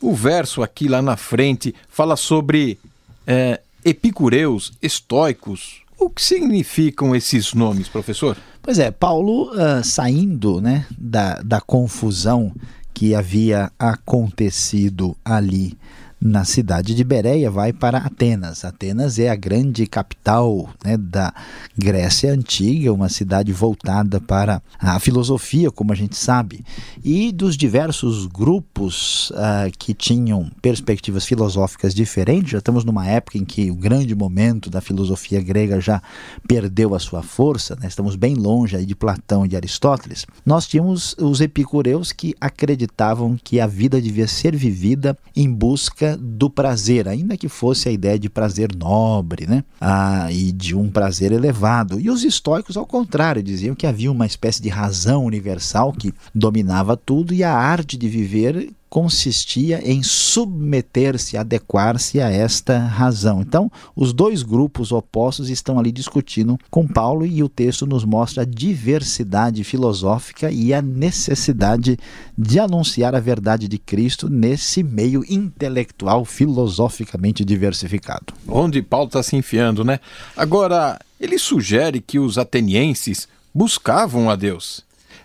O 0.00 0.14
verso 0.14 0.62
aqui 0.62 0.88
lá 0.88 1.00
na 1.00 1.16
frente 1.16 1.74
fala 1.88 2.16
sobre 2.16 2.78
é, 3.26 3.60
epicureus, 3.84 4.72
estoicos, 4.82 5.82
o 5.98 6.10
que 6.10 6.22
significam 6.22 7.14
esses 7.14 7.54
nomes, 7.54 7.88
professor? 7.88 8.36
Pois 8.60 8.78
é, 8.78 8.90
Paulo 8.90 9.52
uh, 9.52 9.82
saindo 9.82 10.60
né, 10.60 10.86
da, 10.98 11.40
da 11.42 11.60
confusão 11.60 12.52
que 12.92 13.14
havia 13.14 13.70
acontecido 13.78 15.16
ali 15.24 15.76
na 16.24 16.42
cidade 16.42 16.94
de 16.94 17.04
Bereia, 17.04 17.50
vai 17.50 17.70
para 17.70 17.98
Atenas. 17.98 18.64
Atenas 18.64 19.18
é 19.18 19.28
a 19.28 19.36
grande 19.36 19.86
capital 19.86 20.70
né, 20.82 20.96
da 20.96 21.34
Grécia 21.76 22.32
Antiga, 22.32 22.94
uma 22.94 23.10
cidade 23.10 23.52
voltada 23.52 24.18
para 24.18 24.62
a 24.78 24.98
filosofia, 24.98 25.70
como 25.70 25.92
a 25.92 25.94
gente 25.94 26.16
sabe. 26.16 26.64
E 27.04 27.30
dos 27.30 27.58
diversos 27.58 28.24
grupos 28.24 29.30
uh, 29.32 29.70
que 29.78 29.92
tinham 29.92 30.50
perspectivas 30.62 31.26
filosóficas 31.26 31.94
diferentes, 31.94 32.52
já 32.52 32.58
estamos 32.58 32.86
numa 32.86 33.06
época 33.06 33.36
em 33.36 33.44
que 33.44 33.70
o 33.70 33.74
grande 33.74 34.14
momento 34.14 34.70
da 34.70 34.80
filosofia 34.80 35.42
grega 35.42 35.78
já 35.78 36.02
perdeu 36.48 36.94
a 36.94 36.98
sua 36.98 37.22
força, 37.22 37.76
né? 37.78 37.86
estamos 37.86 38.16
bem 38.16 38.34
longe 38.34 38.74
aí 38.74 38.86
de 38.86 38.94
Platão 38.94 39.44
e 39.44 39.48
de 39.48 39.56
Aristóteles. 39.56 40.24
Nós 40.46 40.66
tínhamos 40.66 41.14
os 41.20 41.42
epicureus 41.42 42.12
que 42.12 42.34
acreditavam 42.40 43.36
que 43.44 43.60
a 43.60 43.66
vida 43.66 44.00
devia 44.00 44.26
ser 44.26 44.56
vivida 44.56 45.14
em 45.36 45.52
busca 45.52 46.13
do 46.20 46.50
prazer, 46.50 47.08
ainda 47.08 47.36
que 47.36 47.48
fosse 47.48 47.88
a 47.88 47.92
ideia 47.92 48.18
de 48.18 48.28
prazer 48.28 48.74
nobre, 48.74 49.46
né? 49.46 49.64
Ah, 49.80 50.30
e 50.30 50.52
de 50.52 50.74
um 50.74 50.90
prazer 50.90 51.32
elevado. 51.32 52.00
E 52.00 52.10
os 52.10 52.24
estoicos, 52.24 52.76
ao 52.76 52.86
contrário, 52.86 53.42
diziam 53.42 53.74
que 53.74 53.86
havia 53.86 54.10
uma 54.10 54.26
espécie 54.26 54.62
de 54.62 54.68
razão 54.68 55.24
universal 55.24 55.92
que 55.92 56.12
dominava 56.34 56.96
tudo 56.96 57.32
e 57.34 57.42
a 57.42 57.52
arte 57.52 57.96
de 57.96 58.08
viver 58.08 58.70
consistia 58.94 59.80
em 59.84 60.04
submeter-se, 60.04 61.36
adequar-se 61.36 62.20
a 62.20 62.30
esta 62.30 62.78
razão. 62.78 63.40
Então, 63.40 63.68
os 63.96 64.12
dois 64.12 64.44
grupos 64.44 64.92
opostos 64.92 65.50
estão 65.50 65.80
ali 65.80 65.90
discutindo 65.90 66.56
com 66.70 66.86
Paulo 66.86 67.26
e 67.26 67.42
o 67.42 67.48
texto 67.48 67.88
nos 67.88 68.04
mostra 68.04 68.42
a 68.42 68.46
diversidade 68.46 69.64
filosófica 69.64 70.48
e 70.48 70.72
a 70.72 70.80
necessidade 70.80 71.98
de 72.38 72.60
anunciar 72.60 73.16
a 73.16 73.20
verdade 73.20 73.66
de 73.66 73.78
Cristo 73.78 74.28
nesse 74.28 74.80
meio 74.84 75.24
intelectual 75.28 76.24
filosoficamente 76.24 77.44
diversificado. 77.44 78.32
Onde 78.46 78.80
Paulo 78.80 79.08
está 79.08 79.24
se 79.24 79.34
enfiando, 79.34 79.82
né? 79.82 79.98
Agora, 80.36 81.00
ele 81.20 81.36
sugere 81.36 82.00
que 82.00 82.20
os 82.20 82.38
atenienses 82.38 83.26
buscavam 83.52 84.30
a 84.30 84.36
Deus. 84.36 84.84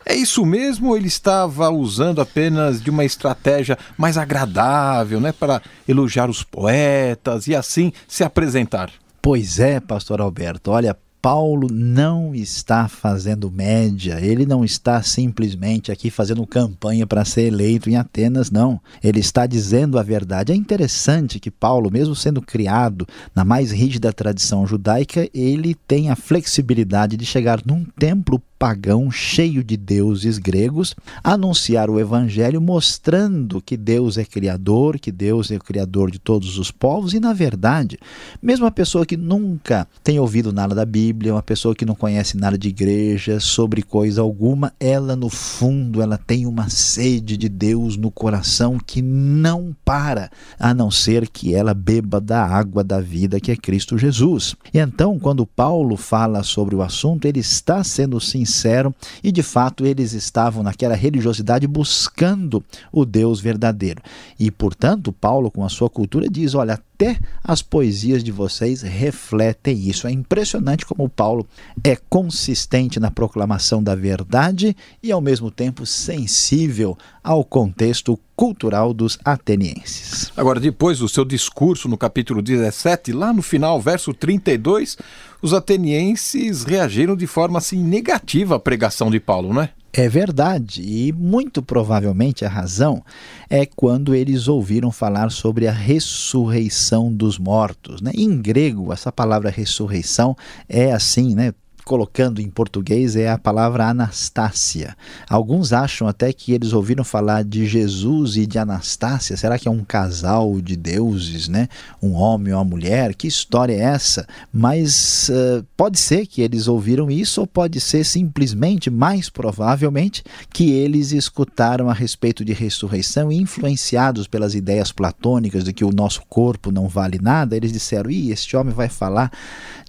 É 0.09 0.15
isso 0.15 0.43
mesmo 0.43 0.89
ou 0.89 0.97
ele 0.97 1.07
estava 1.07 1.69
usando 1.69 2.19
apenas 2.19 2.81
de 2.81 2.89
uma 2.89 3.05
estratégia 3.05 3.77
mais 3.95 4.17
agradável, 4.17 5.21
né, 5.21 5.31
para 5.31 5.61
elogiar 5.87 6.27
os 6.31 6.41
poetas 6.41 7.45
e 7.45 7.55
assim 7.55 7.93
se 8.07 8.23
apresentar? 8.23 8.91
Pois 9.21 9.59
é, 9.59 9.79
pastor 9.79 10.19
Alberto. 10.19 10.71
Olha, 10.71 10.97
Paulo 11.21 11.67
não 11.69 12.33
está 12.33 12.87
fazendo 12.87 13.51
média, 13.51 14.19
ele 14.19 14.47
não 14.47 14.65
está 14.65 15.03
simplesmente 15.03 15.91
aqui 15.91 16.09
fazendo 16.09 16.47
campanha 16.47 17.05
para 17.05 17.23
ser 17.23 17.43
eleito 17.43 17.87
em 17.87 17.95
Atenas, 17.95 18.49
não. 18.49 18.81
Ele 19.03 19.19
está 19.19 19.45
dizendo 19.45 19.99
a 19.99 20.03
verdade. 20.03 20.51
É 20.51 20.55
interessante 20.55 21.39
que 21.39 21.51
Paulo, 21.51 21.91
mesmo 21.91 22.15
sendo 22.15 22.41
criado 22.41 23.05
na 23.35 23.45
mais 23.45 23.69
rígida 23.71 24.11
tradição 24.11 24.65
judaica, 24.65 25.29
ele 25.35 25.75
tem 25.75 26.09
a 26.09 26.15
flexibilidade 26.15 27.15
de 27.15 27.27
chegar 27.27 27.61
num 27.63 27.85
templo 27.85 28.41
pagão 28.59 29.09
cheio 29.09 29.63
de 29.63 29.77
deuses 29.77 30.37
gregos, 30.37 30.93
anunciar 31.23 31.89
o 31.89 31.97
evangelho 31.97 32.59
mostrando 32.59 33.61
que 33.61 33.77
Deus 33.77 34.17
é 34.17 34.25
criador, 34.25 34.99
que 34.99 35.13
Deus 35.13 35.49
é 35.49 35.55
o 35.55 35.63
criador 35.63 36.11
de 36.11 36.19
todos 36.19 36.57
os 36.57 36.69
povos 36.69 37.13
e 37.13 37.21
na 37.21 37.31
verdade, 37.31 37.97
mesmo 38.41 38.65
a 38.65 38.71
pessoa 38.71 39.05
que 39.05 39.15
nunca 39.15 39.87
tem 40.03 40.19
ouvido 40.19 40.51
nada 40.51 40.75
da 40.75 40.85
Bíblia, 40.85 41.33
uma 41.33 41.41
pessoa 41.41 41.73
que 41.73 41.85
não 41.85 41.95
conhece 41.95 42.35
nada 42.35 42.57
de 42.57 42.67
igreja, 42.67 43.39
sobre 43.39 43.81
coisa 43.81 44.19
alguma, 44.19 44.73
ela 44.77 45.15
no 45.15 45.29
fundo 45.29 46.01
ela 46.01 46.17
tem 46.17 46.45
uma 46.45 46.69
sede 46.69 47.37
de 47.37 47.47
Deus 47.47 47.95
no 47.95 48.11
coração 48.11 48.77
que 48.77 49.01
não 49.01 49.73
para, 49.85 50.29
a 50.59 50.73
não 50.73 50.91
ser 50.91 51.29
que 51.29 51.55
ela 51.55 51.73
beba 51.73 52.19
da 52.19 52.45
água 52.45 52.83
da 52.83 52.99
vida 52.99 53.39
que 53.39 53.51
é 53.51 53.55
Cristo 53.55 53.97
Jesus. 53.97 54.53
E 54.73 54.79
então, 54.79 55.17
quando 55.17 55.45
Paulo 55.45 55.95
fala 55.95 56.43
sobre 56.43 56.75
o 56.75 56.81
assunto, 56.81 57.25
ele 57.25 57.39
está 57.39 57.81
sendo 57.85 58.19
sincero 58.19 58.48
sincero 58.49 58.93
e 59.23 59.31
de 59.31 59.43
fato 59.43 59.85
eles 59.85 60.13
estavam 60.13 60.63
naquela 60.63 60.95
religiosidade 60.95 61.67
buscando 61.67 62.63
o 62.91 63.05
Deus 63.05 63.39
verdadeiro. 63.39 64.01
E 64.39 64.49
portanto, 64.51 65.13
Paulo, 65.13 65.51
com 65.51 65.63
a 65.63 65.69
sua 65.69 65.89
cultura, 65.89 66.27
diz: 66.29 66.55
olha, 66.55 66.81
até 66.99 67.17
as 67.41 67.61
poesias 67.61 68.21
de 68.21 68.29
vocês 68.29 68.81
refletem 68.81 69.87
isso. 69.87 70.05
É 70.05 70.11
impressionante 70.11 70.85
como 70.85 71.07
Paulo 71.07 71.47
é 71.81 71.95
consistente 71.95 72.99
na 72.99 73.09
proclamação 73.09 73.81
da 73.81 73.95
verdade 73.95 74.75
e, 75.01 75.09
ao 75.09 75.21
mesmo 75.21 75.49
tempo, 75.49 75.85
sensível 75.85 76.97
ao 77.23 77.45
contexto 77.45 78.19
cultural 78.35 78.93
dos 78.93 79.17
atenienses. 79.23 80.29
Agora, 80.35 80.59
depois 80.59 80.99
do 80.99 81.07
seu 81.07 81.23
discurso 81.23 81.87
no 81.87 81.97
capítulo 81.97 82.41
17, 82.41 83.13
lá 83.13 83.31
no 83.31 83.41
final, 83.41 83.79
verso 83.79 84.13
32, 84.13 84.97
os 85.41 85.53
atenienses 85.53 86.65
reagiram 86.65 87.15
de 87.15 87.27
forma 87.27 87.59
assim 87.59 87.81
negativa 87.81 88.57
à 88.57 88.59
pregação 88.59 89.09
de 89.09 89.21
Paulo, 89.21 89.53
não 89.53 89.69
é? 89.93 90.07
Verdade, 90.07 90.81
e 90.81 91.11
muito 91.11 91.61
provavelmente 91.61 92.45
a 92.45 92.49
razão 92.49 93.03
é 93.49 93.65
quando 93.65 94.13
eles 94.13 94.47
ouviram 94.47 94.91
falar 94.91 95.31
sobre 95.31 95.67
a 95.67 95.71
ressurreição 95.71 97.11
dos 97.11 97.37
mortos. 97.37 98.01
Né? 98.01 98.11
Em 98.15 98.41
grego, 98.41 98.93
essa 98.93 99.11
palavra 99.11 99.49
ressurreição 99.49 100.35
é 100.67 100.91
assim, 100.91 101.35
né? 101.35 101.53
Colocando 101.83 102.41
em 102.41 102.49
português 102.49 103.15
é 103.15 103.29
a 103.29 103.37
palavra 103.37 103.87
Anastácia. 103.87 104.95
Alguns 105.27 105.73
acham 105.73 106.07
até 106.07 106.31
que 106.31 106.53
eles 106.53 106.73
ouviram 106.73 107.03
falar 107.03 107.43
de 107.43 107.65
Jesus 107.65 108.37
e 108.37 108.45
de 108.45 108.59
Anastácia. 108.59 109.35
Será 109.35 109.57
que 109.57 109.67
é 109.67 109.71
um 109.71 109.83
casal 109.83 110.61
de 110.61 110.75
deuses, 110.75 111.47
né? 111.47 111.67
Um 112.01 112.13
homem 112.13 112.53
ou 112.53 112.59
uma 112.59 112.65
mulher? 112.65 113.15
Que 113.15 113.27
história 113.27 113.73
é 113.73 113.79
essa? 113.79 114.27
Mas 114.53 115.29
uh, 115.29 115.65
pode 115.75 115.99
ser 115.99 116.25
que 116.25 116.41
eles 116.41 116.67
ouviram 116.67 117.09
isso 117.09 117.41
ou 117.41 117.47
pode 117.47 117.79
ser 117.81 118.03
simplesmente, 118.03 118.89
mais 118.89 119.29
provavelmente, 119.29 120.23
que 120.53 120.71
eles 120.71 121.11
escutaram 121.11 121.89
a 121.89 121.93
respeito 121.93 122.45
de 122.45 122.53
ressurreição 122.53 123.31
e 123.31 123.37
influenciados 123.37 124.27
pelas 124.27 124.55
ideias 124.55 124.91
platônicas 124.91 125.63
de 125.63 125.73
que 125.73 125.83
o 125.83 125.91
nosso 125.91 126.21
corpo 126.29 126.71
não 126.71 126.87
vale 126.87 127.19
nada, 127.21 127.55
eles 127.55 127.71
disseram: 127.71 128.09
"Ih, 128.09 128.31
este 128.31 128.55
homem 128.55 128.73
vai 128.73 128.89
falar 128.89 129.31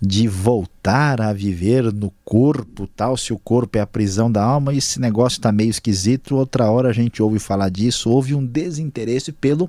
de 0.01 0.27
voltar 0.27 0.80
a 0.83 1.33
viver 1.33 1.93
no 1.93 2.11
corpo, 2.25 2.87
tal, 2.87 3.17
se 3.17 3.33
o 3.33 3.39
corpo 3.39 3.77
é 3.77 3.81
a 3.81 3.87
prisão 3.87 4.31
da 4.33 4.43
alma, 4.43 4.75
esse 4.75 5.01
negócio 5.01 5.37
está 5.37 5.53
meio 5.53 5.71
esquisito. 5.71 6.37
Outra 6.37 6.71
hora 6.71 6.89
a 6.89 6.93
gente 6.93 7.23
ouve 7.23 7.39
falar 7.39 7.69
disso, 7.69 8.11
houve 8.11 8.35
um 8.35 8.45
desinteresse 8.45 9.31
pelo 9.31 9.69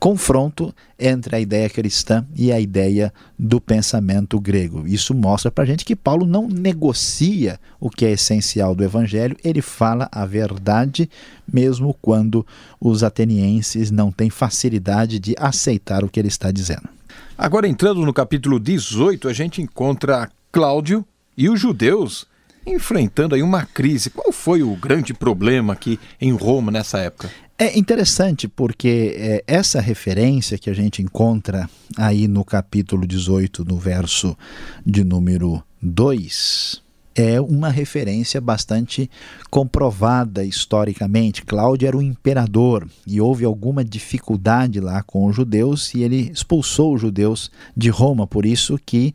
confronto 0.00 0.74
entre 0.98 1.36
a 1.36 1.40
ideia 1.40 1.68
cristã 1.68 2.26
e 2.34 2.50
a 2.50 2.58
ideia 2.58 3.12
do 3.38 3.60
pensamento 3.60 4.40
grego. 4.40 4.88
Isso 4.88 5.14
mostra 5.14 5.50
para 5.50 5.64
a 5.64 5.66
gente 5.66 5.84
que 5.84 5.94
Paulo 5.94 6.24
não 6.24 6.48
negocia 6.48 7.60
o 7.78 7.90
que 7.90 8.06
é 8.06 8.12
essencial 8.12 8.74
do 8.74 8.82
evangelho, 8.82 9.36
ele 9.44 9.60
fala 9.60 10.08
a 10.10 10.24
verdade, 10.24 11.08
mesmo 11.46 11.94
quando 12.00 12.46
os 12.80 13.04
atenienses 13.04 13.90
não 13.90 14.10
têm 14.10 14.30
facilidade 14.30 15.18
de 15.18 15.34
aceitar 15.38 16.02
o 16.02 16.08
que 16.08 16.18
ele 16.18 16.28
está 16.28 16.50
dizendo. 16.50 16.88
Agora, 17.36 17.68
entrando 17.68 18.04
no 18.04 18.12
capítulo 18.12 18.58
18, 18.58 19.28
a 19.28 19.32
gente 19.32 19.60
encontra 19.60 20.30
Cláudio 20.52 21.04
e 21.36 21.48
os 21.48 21.60
judeus 21.60 22.26
enfrentando 22.66 23.34
aí 23.34 23.42
uma 23.42 23.64
crise. 23.64 24.10
Qual 24.10 24.32
foi 24.32 24.62
o 24.62 24.74
grande 24.76 25.14
problema 25.14 25.72
aqui 25.72 25.98
em 26.20 26.32
Roma 26.32 26.70
nessa 26.70 26.98
época? 26.98 27.30
É 27.58 27.78
interessante 27.78 28.48
porque 28.48 29.14
é, 29.16 29.44
essa 29.46 29.80
referência 29.80 30.58
que 30.58 30.70
a 30.70 30.74
gente 30.74 31.02
encontra 31.02 31.68
aí 31.96 32.26
no 32.26 32.44
capítulo 32.44 33.06
18, 33.06 33.64
no 33.64 33.76
verso 33.76 34.36
de 34.84 35.04
número 35.04 35.62
2, 35.82 36.82
é 37.14 37.40
uma 37.40 37.68
referência 37.68 38.40
bastante 38.40 39.10
comprovada 39.50 40.44
historicamente. 40.44 41.44
Cláudio 41.44 41.86
era 41.86 41.96
o 41.96 42.02
imperador 42.02 42.88
e 43.06 43.20
houve 43.20 43.44
alguma 43.44 43.84
dificuldade 43.84 44.80
lá 44.80 45.02
com 45.02 45.26
os 45.26 45.36
judeus 45.36 45.94
e 45.94 46.02
ele 46.02 46.30
expulsou 46.32 46.94
os 46.94 47.00
judeus 47.00 47.50
de 47.76 47.90
Roma, 47.90 48.26
por 48.26 48.46
isso 48.46 48.78
que 48.84 49.12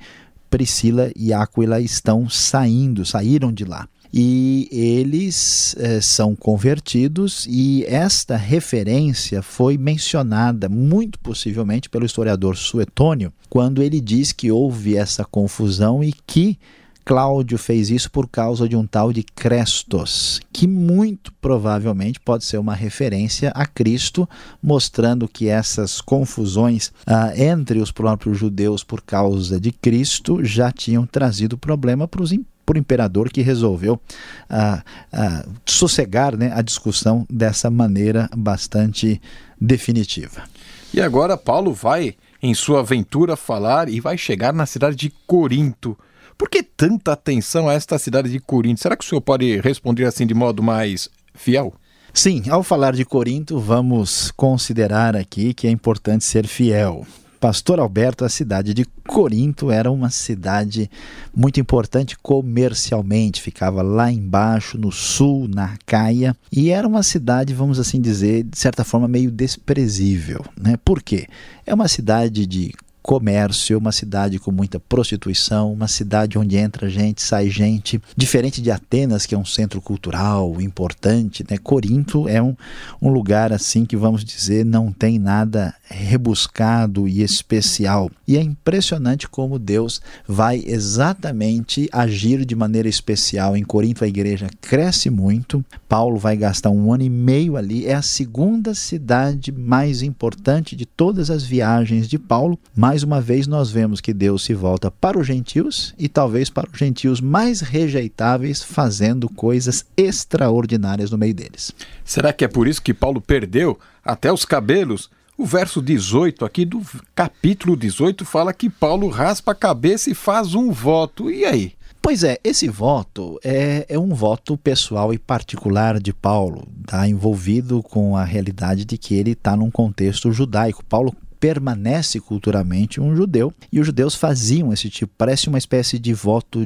Priscila 0.49 1.11
e 1.15 1.33
Áquila 1.33 1.79
estão 1.81 2.29
saindo, 2.29 3.05
saíram 3.05 3.51
de 3.51 3.65
lá. 3.65 3.87
E 4.13 4.69
eles 4.71 5.75
eh, 5.77 5.99
são 5.99 6.35
convertidos 6.35 7.45
e 7.49 7.83
esta 7.85 8.37
referência 8.37 9.41
foi 9.41 9.77
mencionada 9.77 10.69
muito 10.69 11.19
possivelmente 11.19 11.89
pelo 11.89 12.05
historiador 12.05 12.55
Suetônio 12.55 13.33
quando 13.49 13.83
ele 13.83 13.99
diz 13.99 14.31
que 14.31 14.49
houve 14.49 14.95
essa 14.95 15.25
confusão 15.25 16.01
e 16.01 16.13
que 16.25 16.57
Cláudio 17.05 17.59
fez 17.59 17.91
isso 17.91 18.09
por 18.09 18.27
causa 18.27 18.67
de 18.67 18.75
um 18.75 18.85
tal 18.85 19.13
de 19.13 19.21
Crestos, 19.21 20.41
que 20.51 20.67
muito 20.67 21.31
provavelmente 21.33 22.19
pode 22.19 22.43
ser 22.43 22.57
uma 22.57 22.73
referência 22.73 23.51
a 23.53 23.67
Cristo, 23.67 24.27
mostrando 24.61 25.27
que 25.27 25.47
essas 25.47 26.01
confusões 26.01 26.91
ah, 27.05 27.31
entre 27.37 27.77
os 27.79 27.91
próprios 27.91 28.39
judeus 28.39 28.83
por 28.83 29.03
causa 29.03 29.59
de 29.59 29.71
Cristo 29.71 30.43
já 30.43 30.71
tinham 30.71 31.05
trazido 31.05 31.57
problema 31.57 32.07
para 32.07 32.25
por 32.65 32.75
imperador 32.75 33.29
que 33.29 33.43
resolveu 33.43 34.01
ah, 34.49 34.83
ah, 35.13 35.45
sossegar 35.63 36.35
né, 36.35 36.51
a 36.55 36.63
discussão 36.63 37.25
dessa 37.29 37.69
maneira 37.69 38.27
bastante 38.35 39.21
definitiva. 39.61 40.43
E 40.91 40.99
agora 40.99 41.37
Paulo 41.37 41.71
vai, 41.73 42.15
em 42.41 42.53
sua 42.55 42.79
aventura, 42.79 43.35
falar 43.35 43.89
e 43.89 43.99
vai 43.99 44.17
chegar 44.17 44.51
na 44.51 44.65
cidade 44.65 44.95
de 44.95 45.13
Corinto. 45.27 45.95
Por 46.37 46.49
que 46.49 46.61
tanta 46.61 47.13
atenção 47.13 47.69
a 47.69 47.73
esta 47.73 47.97
cidade 47.97 48.29
de 48.29 48.39
Corinto? 48.39 48.81
Será 48.81 48.95
que 48.95 49.05
o 49.05 49.07
senhor 49.07 49.21
pode 49.21 49.59
responder 49.61 50.05
assim 50.05 50.27
de 50.27 50.33
modo 50.33 50.61
mais 50.61 51.09
fiel? 51.33 51.73
Sim, 52.13 52.43
ao 52.49 52.63
falar 52.63 52.93
de 52.93 53.03
Corinto, 53.03 53.59
vamos 53.59 54.31
considerar 54.31 55.15
aqui 55.15 55.53
que 55.53 55.67
é 55.67 55.69
importante 55.69 56.23
ser 56.23 56.47
fiel. 56.47 57.05
Pastor 57.39 57.79
Alberto, 57.79 58.25
a 58.25 58.29
cidade 58.29 58.73
de 58.73 58.85
Corinto 59.05 59.69
era 59.69 59.91
uma 59.91 60.09
cidade 60.09 60.89
muito 61.35 61.59
importante 61.59 62.17
comercialmente, 62.17 63.41
ficava 63.41 63.81
lá 63.81 64.11
embaixo, 64.11 64.77
no 64.77 64.91
sul, 64.91 65.47
na 65.47 65.77
Caia, 65.85 66.35
e 66.51 66.71
era 66.71 66.87
uma 66.87 67.03
cidade, 67.03 67.53
vamos 67.53 67.79
assim 67.79 68.01
dizer, 68.01 68.43
de 68.43 68.57
certa 68.57 68.83
forma 68.83 69.07
meio 69.07 69.29
desprezível. 69.29 70.43
Né? 70.59 70.75
Por 70.83 71.03
quê? 71.03 71.27
É 71.65 71.73
uma 71.73 71.87
cidade 71.87 72.47
de 72.47 72.73
comércio, 73.05 73.77
uma 73.77 73.91
cidade 73.91 74.39
com 74.39 74.51
muita 74.51 74.79
prostituição, 74.79 75.71
uma 75.71 75.87
cidade 75.87 76.39
onde 76.39 76.57
entra 76.57 76.89
gente, 76.89 77.21
sai 77.21 77.51
gente, 77.51 78.01
diferente 78.17 78.59
de 78.59 78.71
Atenas, 78.71 79.27
que 79.27 79.35
é 79.35 79.37
um 79.37 79.45
centro 79.45 79.79
cultural 79.79 80.59
importante, 80.59 81.45
né? 81.47 81.55
Corinto 81.59 82.27
é 82.27 82.41
um, 82.41 82.55
um 82.99 83.09
lugar 83.11 83.53
assim 83.53 83.85
que 83.85 83.95
vamos 83.95 84.25
dizer 84.25 84.65
não 84.65 84.91
tem 84.91 85.19
nada 85.19 85.75
rebuscado 85.87 87.07
e 87.07 87.21
especial. 87.21 88.09
E 88.27 88.37
é 88.37 88.41
impressionante 88.41 89.29
como 89.29 89.59
Deus 89.59 90.01
vai 90.27 90.63
exatamente 90.65 91.87
agir 91.91 92.43
de 92.43 92.55
maneira 92.55 92.89
especial. 92.89 93.55
Em 93.55 93.63
Corinto 93.63 94.03
a 94.03 94.07
igreja 94.07 94.47
cresce 94.59 95.11
muito. 95.11 95.63
Paulo 95.87 96.17
vai 96.17 96.35
gastar 96.35 96.71
um 96.71 96.91
ano 96.91 97.03
e 97.03 97.09
meio 97.09 97.55
ali. 97.55 97.85
É 97.85 97.93
a 97.93 98.01
segunda 98.01 98.73
cidade 98.73 99.51
mais 99.51 100.01
importante 100.01 100.75
de 100.75 100.87
todas 100.87 101.29
as 101.29 101.43
viagens 101.43 102.07
de 102.07 102.17
Paulo. 102.17 102.57
Mais 102.95 103.03
uma 103.03 103.19
vez 103.19 103.45
nós 103.45 103.69
vemos 103.69 103.99
que 103.99 104.13
Deus 104.13 104.45
se 104.45 104.53
volta 104.53 104.89
para 104.89 105.19
os 105.19 105.27
gentios 105.27 105.93
e 105.99 106.07
talvez 106.07 106.49
para 106.49 106.69
os 106.71 106.79
gentios 106.79 107.19
mais 107.19 107.59
rejeitáveis, 107.59 108.63
fazendo 108.63 109.27
coisas 109.27 109.85
extraordinárias 109.97 111.11
no 111.11 111.17
meio 111.17 111.33
deles. 111.33 111.73
Será 112.05 112.31
que 112.31 112.45
é 112.45 112.47
por 112.47 112.69
isso 112.69 112.81
que 112.81 112.93
Paulo 112.93 113.19
perdeu 113.19 113.77
até 114.01 114.31
os 114.31 114.45
cabelos? 114.45 115.09
O 115.37 115.45
verso 115.45 115.81
18 115.81 116.45
aqui 116.45 116.63
do 116.63 116.81
capítulo 117.13 117.75
18 117.75 118.23
fala 118.23 118.53
que 118.53 118.69
Paulo 118.69 119.09
raspa 119.09 119.51
a 119.51 119.55
cabeça 119.55 120.09
e 120.09 120.15
faz 120.15 120.55
um 120.55 120.71
voto. 120.71 121.29
E 121.29 121.43
aí? 121.43 121.73
Pois 122.01 122.23
é, 122.23 122.39
esse 122.45 122.69
voto 122.69 123.37
é, 123.43 123.85
é 123.89 123.99
um 123.99 124.13
voto 124.13 124.55
pessoal 124.55 125.13
e 125.13 125.17
particular 125.17 125.99
de 125.99 126.13
Paulo, 126.13 126.65
está 126.79 127.09
envolvido 127.09 127.83
com 127.83 128.15
a 128.15 128.23
realidade 128.23 128.85
de 128.85 128.97
que 128.97 129.15
ele 129.15 129.31
está 129.31 129.57
num 129.57 129.71
contexto 129.71 130.31
judaico. 130.31 130.85
Paulo 130.85 131.13
permanece 131.45 132.19
culturalmente 132.19 132.99
um 132.99 133.15
judeu 133.15 133.53
e 133.71 133.79
os 133.79 133.85
judeus 133.85 134.15
faziam 134.15 134.73
esse 134.73 134.89
tipo, 134.89 135.13
parece 135.15 135.47
uma 135.47 135.59
espécie 135.59 135.99
de 135.99 136.11
voto 136.11 136.65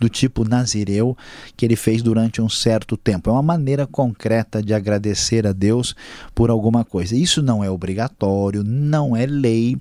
do 0.00 0.08
tipo 0.08 0.42
nazireu 0.42 1.16
que 1.56 1.64
ele 1.64 1.76
fez 1.76 2.02
durante 2.02 2.42
um 2.42 2.48
certo 2.48 2.96
tempo. 2.96 3.30
É 3.30 3.32
uma 3.32 3.40
maneira 3.40 3.86
concreta 3.86 4.60
de 4.60 4.74
agradecer 4.74 5.46
a 5.46 5.52
Deus 5.52 5.94
por 6.34 6.50
alguma 6.50 6.84
coisa. 6.84 7.14
Isso 7.14 7.40
não 7.40 7.62
é 7.62 7.70
obrigatório, 7.70 8.64
não 8.64 9.16
é 9.16 9.26
lei 9.26 9.76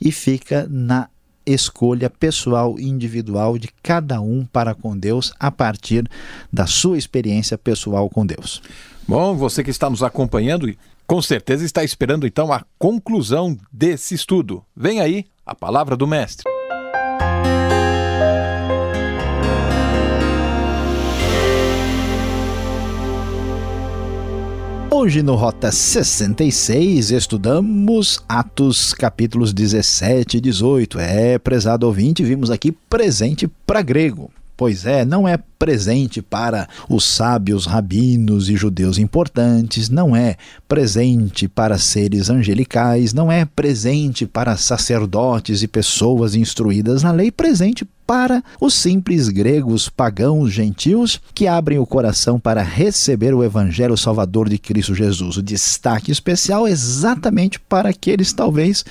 e 0.00 0.10
fica 0.10 0.66
na 0.66 1.10
escolha 1.44 2.08
pessoal 2.08 2.76
e 2.78 2.88
individual 2.88 3.58
de 3.58 3.68
cada 3.82 4.18
um 4.18 4.46
para 4.46 4.74
com 4.74 4.96
Deus 4.96 5.30
a 5.38 5.50
partir 5.50 6.08
da 6.50 6.66
sua 6.66 6.96
experiência 6.96 7.58
pessoal 7.58 8.08
com 8.08 8.24
Deus. 8.24 8.62
Bom, 9.06 9.36
você 9.36 9.62
que 9.62 9.68
está 9.68 9.90
nos 9.90 10.02
acompanhando, 10.02 10.74
com 11.06 11.20
certeza 11.20 11.64
está 11.66 11.84
esperando 11.84 12.26
então 12.26 12.50
a 12.50 12.64
conclusão 12.78 13.58
desse 13.70 14.14
estudo. 14.14 14.64
Vem 14.74 15.00
aí 15.00 15.26
a 15.44 15.54
palavra 15.54 15.96
do 15.96 16.06
Mestre. 16.06 16.44
Hoje 24.90 25.22
no 25.22 25.34
Rota 25.34 25.70
66 25.70 27.10
estudamos 27.10 28.24
Atos 28.26 28.94
capítulos 28.94 29.52
17 29.52 30.38
e 30.38 30.40
18. 30.40 30.98
É, 30.98 31.38
prezado 31.38 31.86
ouvinte, 31.86 32.24
vimos 32.24 32.50
aqui 32.50 32.72
presente 32.72 33.46
para 33.46 33.82
grego. 33.82 34.30
Pois 34.56 34.86
é, 34.86 35.04
não 35.04 35.26
é 35.26 35.36
presente 35.58 36.22
para 36.22 36.68
os 36.88 37.04
sábios 37.04 37.66
rabinos 37.66 38.48
e 38.48 38.56
judeus 38.56 38.98
importantes, 38.98 39.88
não 39.88 40.14
é 40.14 40.36
presente 40.68 41.48
para 41.48 41.76
seres 41.76 42.30
angelicais, 42.30 43.12
não 43.12 43.32
é 43.32 43.44
presente 43.44 44.26
para 44.26 44.56
sacerdotes 44.56 45.62
e 45.62 45.68
pessoas 45.68 46.34
instruídas 46.34 47.02
na 47.02 47.10
lei, 47.10 47.32
presente 47.32 47.84
para 48.06 48.42
os 48.60 48.74
simples 48.74 49.28
gregos 49.28 49.88
pagãos 49.88 50.52
gentios 50.52 51.20
que 51.34 51.46
abrem 51.46 51.78
o 51.78 51.86
coração 51.86 52.38
para 52.38 52.62
receber 52.62 53.34
o 53.34 53.42
evangelho 53.42 53.96
salvador 53.96 54.48
de 54.48 54.58
Cristo 54.58 54.94
Jesus. 54.94 55.36
O 55.36 55.42
destaque 55.42 56.10
especial 56.10 56.66
é 56.66 56.70
exatamente 56.70 57.58
para 57.58 57.90
aqueles 57.90 58.32
talvez 58.32 58.84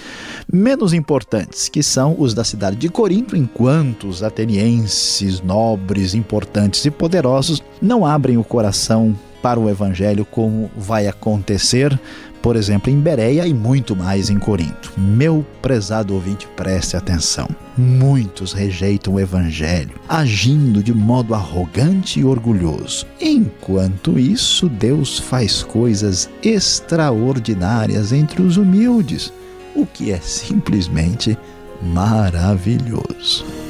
menos 0.52 0.94
importantes, 0.94 1.70
que 1.70 1.84
são 1.84 2.16
os 2.18 2.34
da 2.34 2.44
cidade 2.44 2.76
de 2.76 2.90
Corinto, 2.90 3.36
enquanto 3.36 4.08
os 4.08 4.24
atenienses, 4.24 5.42
nobres, 5.42 6.14
importantes 6.14 6.84
e 6.86 6.92
poderosos 6.92 7.62
não 7.82 8.06
abrem 8.06 8.38
o 8.38 8.44
coração 8.44 9.16
para 9.44 9.60
o 9.60 9.70
evangelho 9.70 10.24
como 10.24 10.72
vai 10.78 11.06
acontecer 11.06 12.00
por 12.44 12.58
exemplo, 12.58 12.92
em 12.92 13.00
Bereia 13.00 13.48
e 13.48 13.54
muito 13.54 13.96
mais 13.96 14.30
em 14.30 14.38
Corinto. 14.38 14.92
Meu 14.98 15.46
prezado 15.62 16.14
ouvinte, 16.14 16.46
preste 16.58 16.98
atenção. 16.98 17.48
Muitos 17.78 18.52
rejeitam 18.52 19.14
o 19.14 19.20
evangelho, 19.20 19.96
agindo 20.10 20.84
de 20.84 20.94
modo 20.94 21.34
arrogante 21.34 22.20
e 22.20 22.26
orgulhoso. 22.26 23.08
Enquanto 23.20 24.20
isso, 24.20 24.68
Deus 24.68 25.18
faz 25.18 25.64
coisas 25.64 26.30
extraordinárias 26.44 28.12
entre 28.12 28.42
os 28.42 28.58
humildes, 28.58 29.32
o 29.74 29.86
que 29.86 30.12
é 30.12 30.20
simplesmente 30.20 31.38
maravilhoso. 31.82 33.63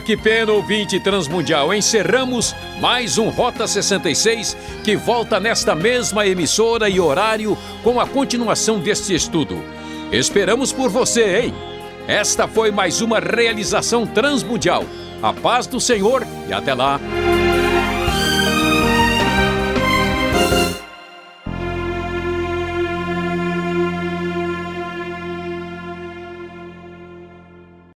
Que 0.00 0.16
pena, 0.16 0.52
ouvinte 0.52 1.00
transmundial. 1.00 1.72
Encerramos 1.74 2.54
mais 2.80 3.18
um 3.18 3.28
Rota 3.28 3.66
66 3.66 4.56
que 4.84 4.96
volta 4.96 5.40
nesta 5.40 5.74
mesma 5.74 6.26
emissora 6.26 6.88
e 6.88 7.00
horário 7.00 7.56
com 7.82 8.00
a 8.00 8.06
continuação 8.06 8.78
deste 8.78 9.14
estudo. 9.14 9.62
Esperamos 10.12 10.72
por 10.72 10.88
você, 10.88 11.40
hein? 11.40 11.54
Esta 12.06 12.48
foi 12.48 12.70
mais 12.70 13.00
uma 13.00 13.18
realização 13.20 14.06
transmundial. 14.06 14.84
A 15.22 15.32
paz 15.32 15.66
do 15.66 15.80
Senhor 15.80 16.26
e 16.48 16.52
até 16.52 16.72
lá. 16.74 16.98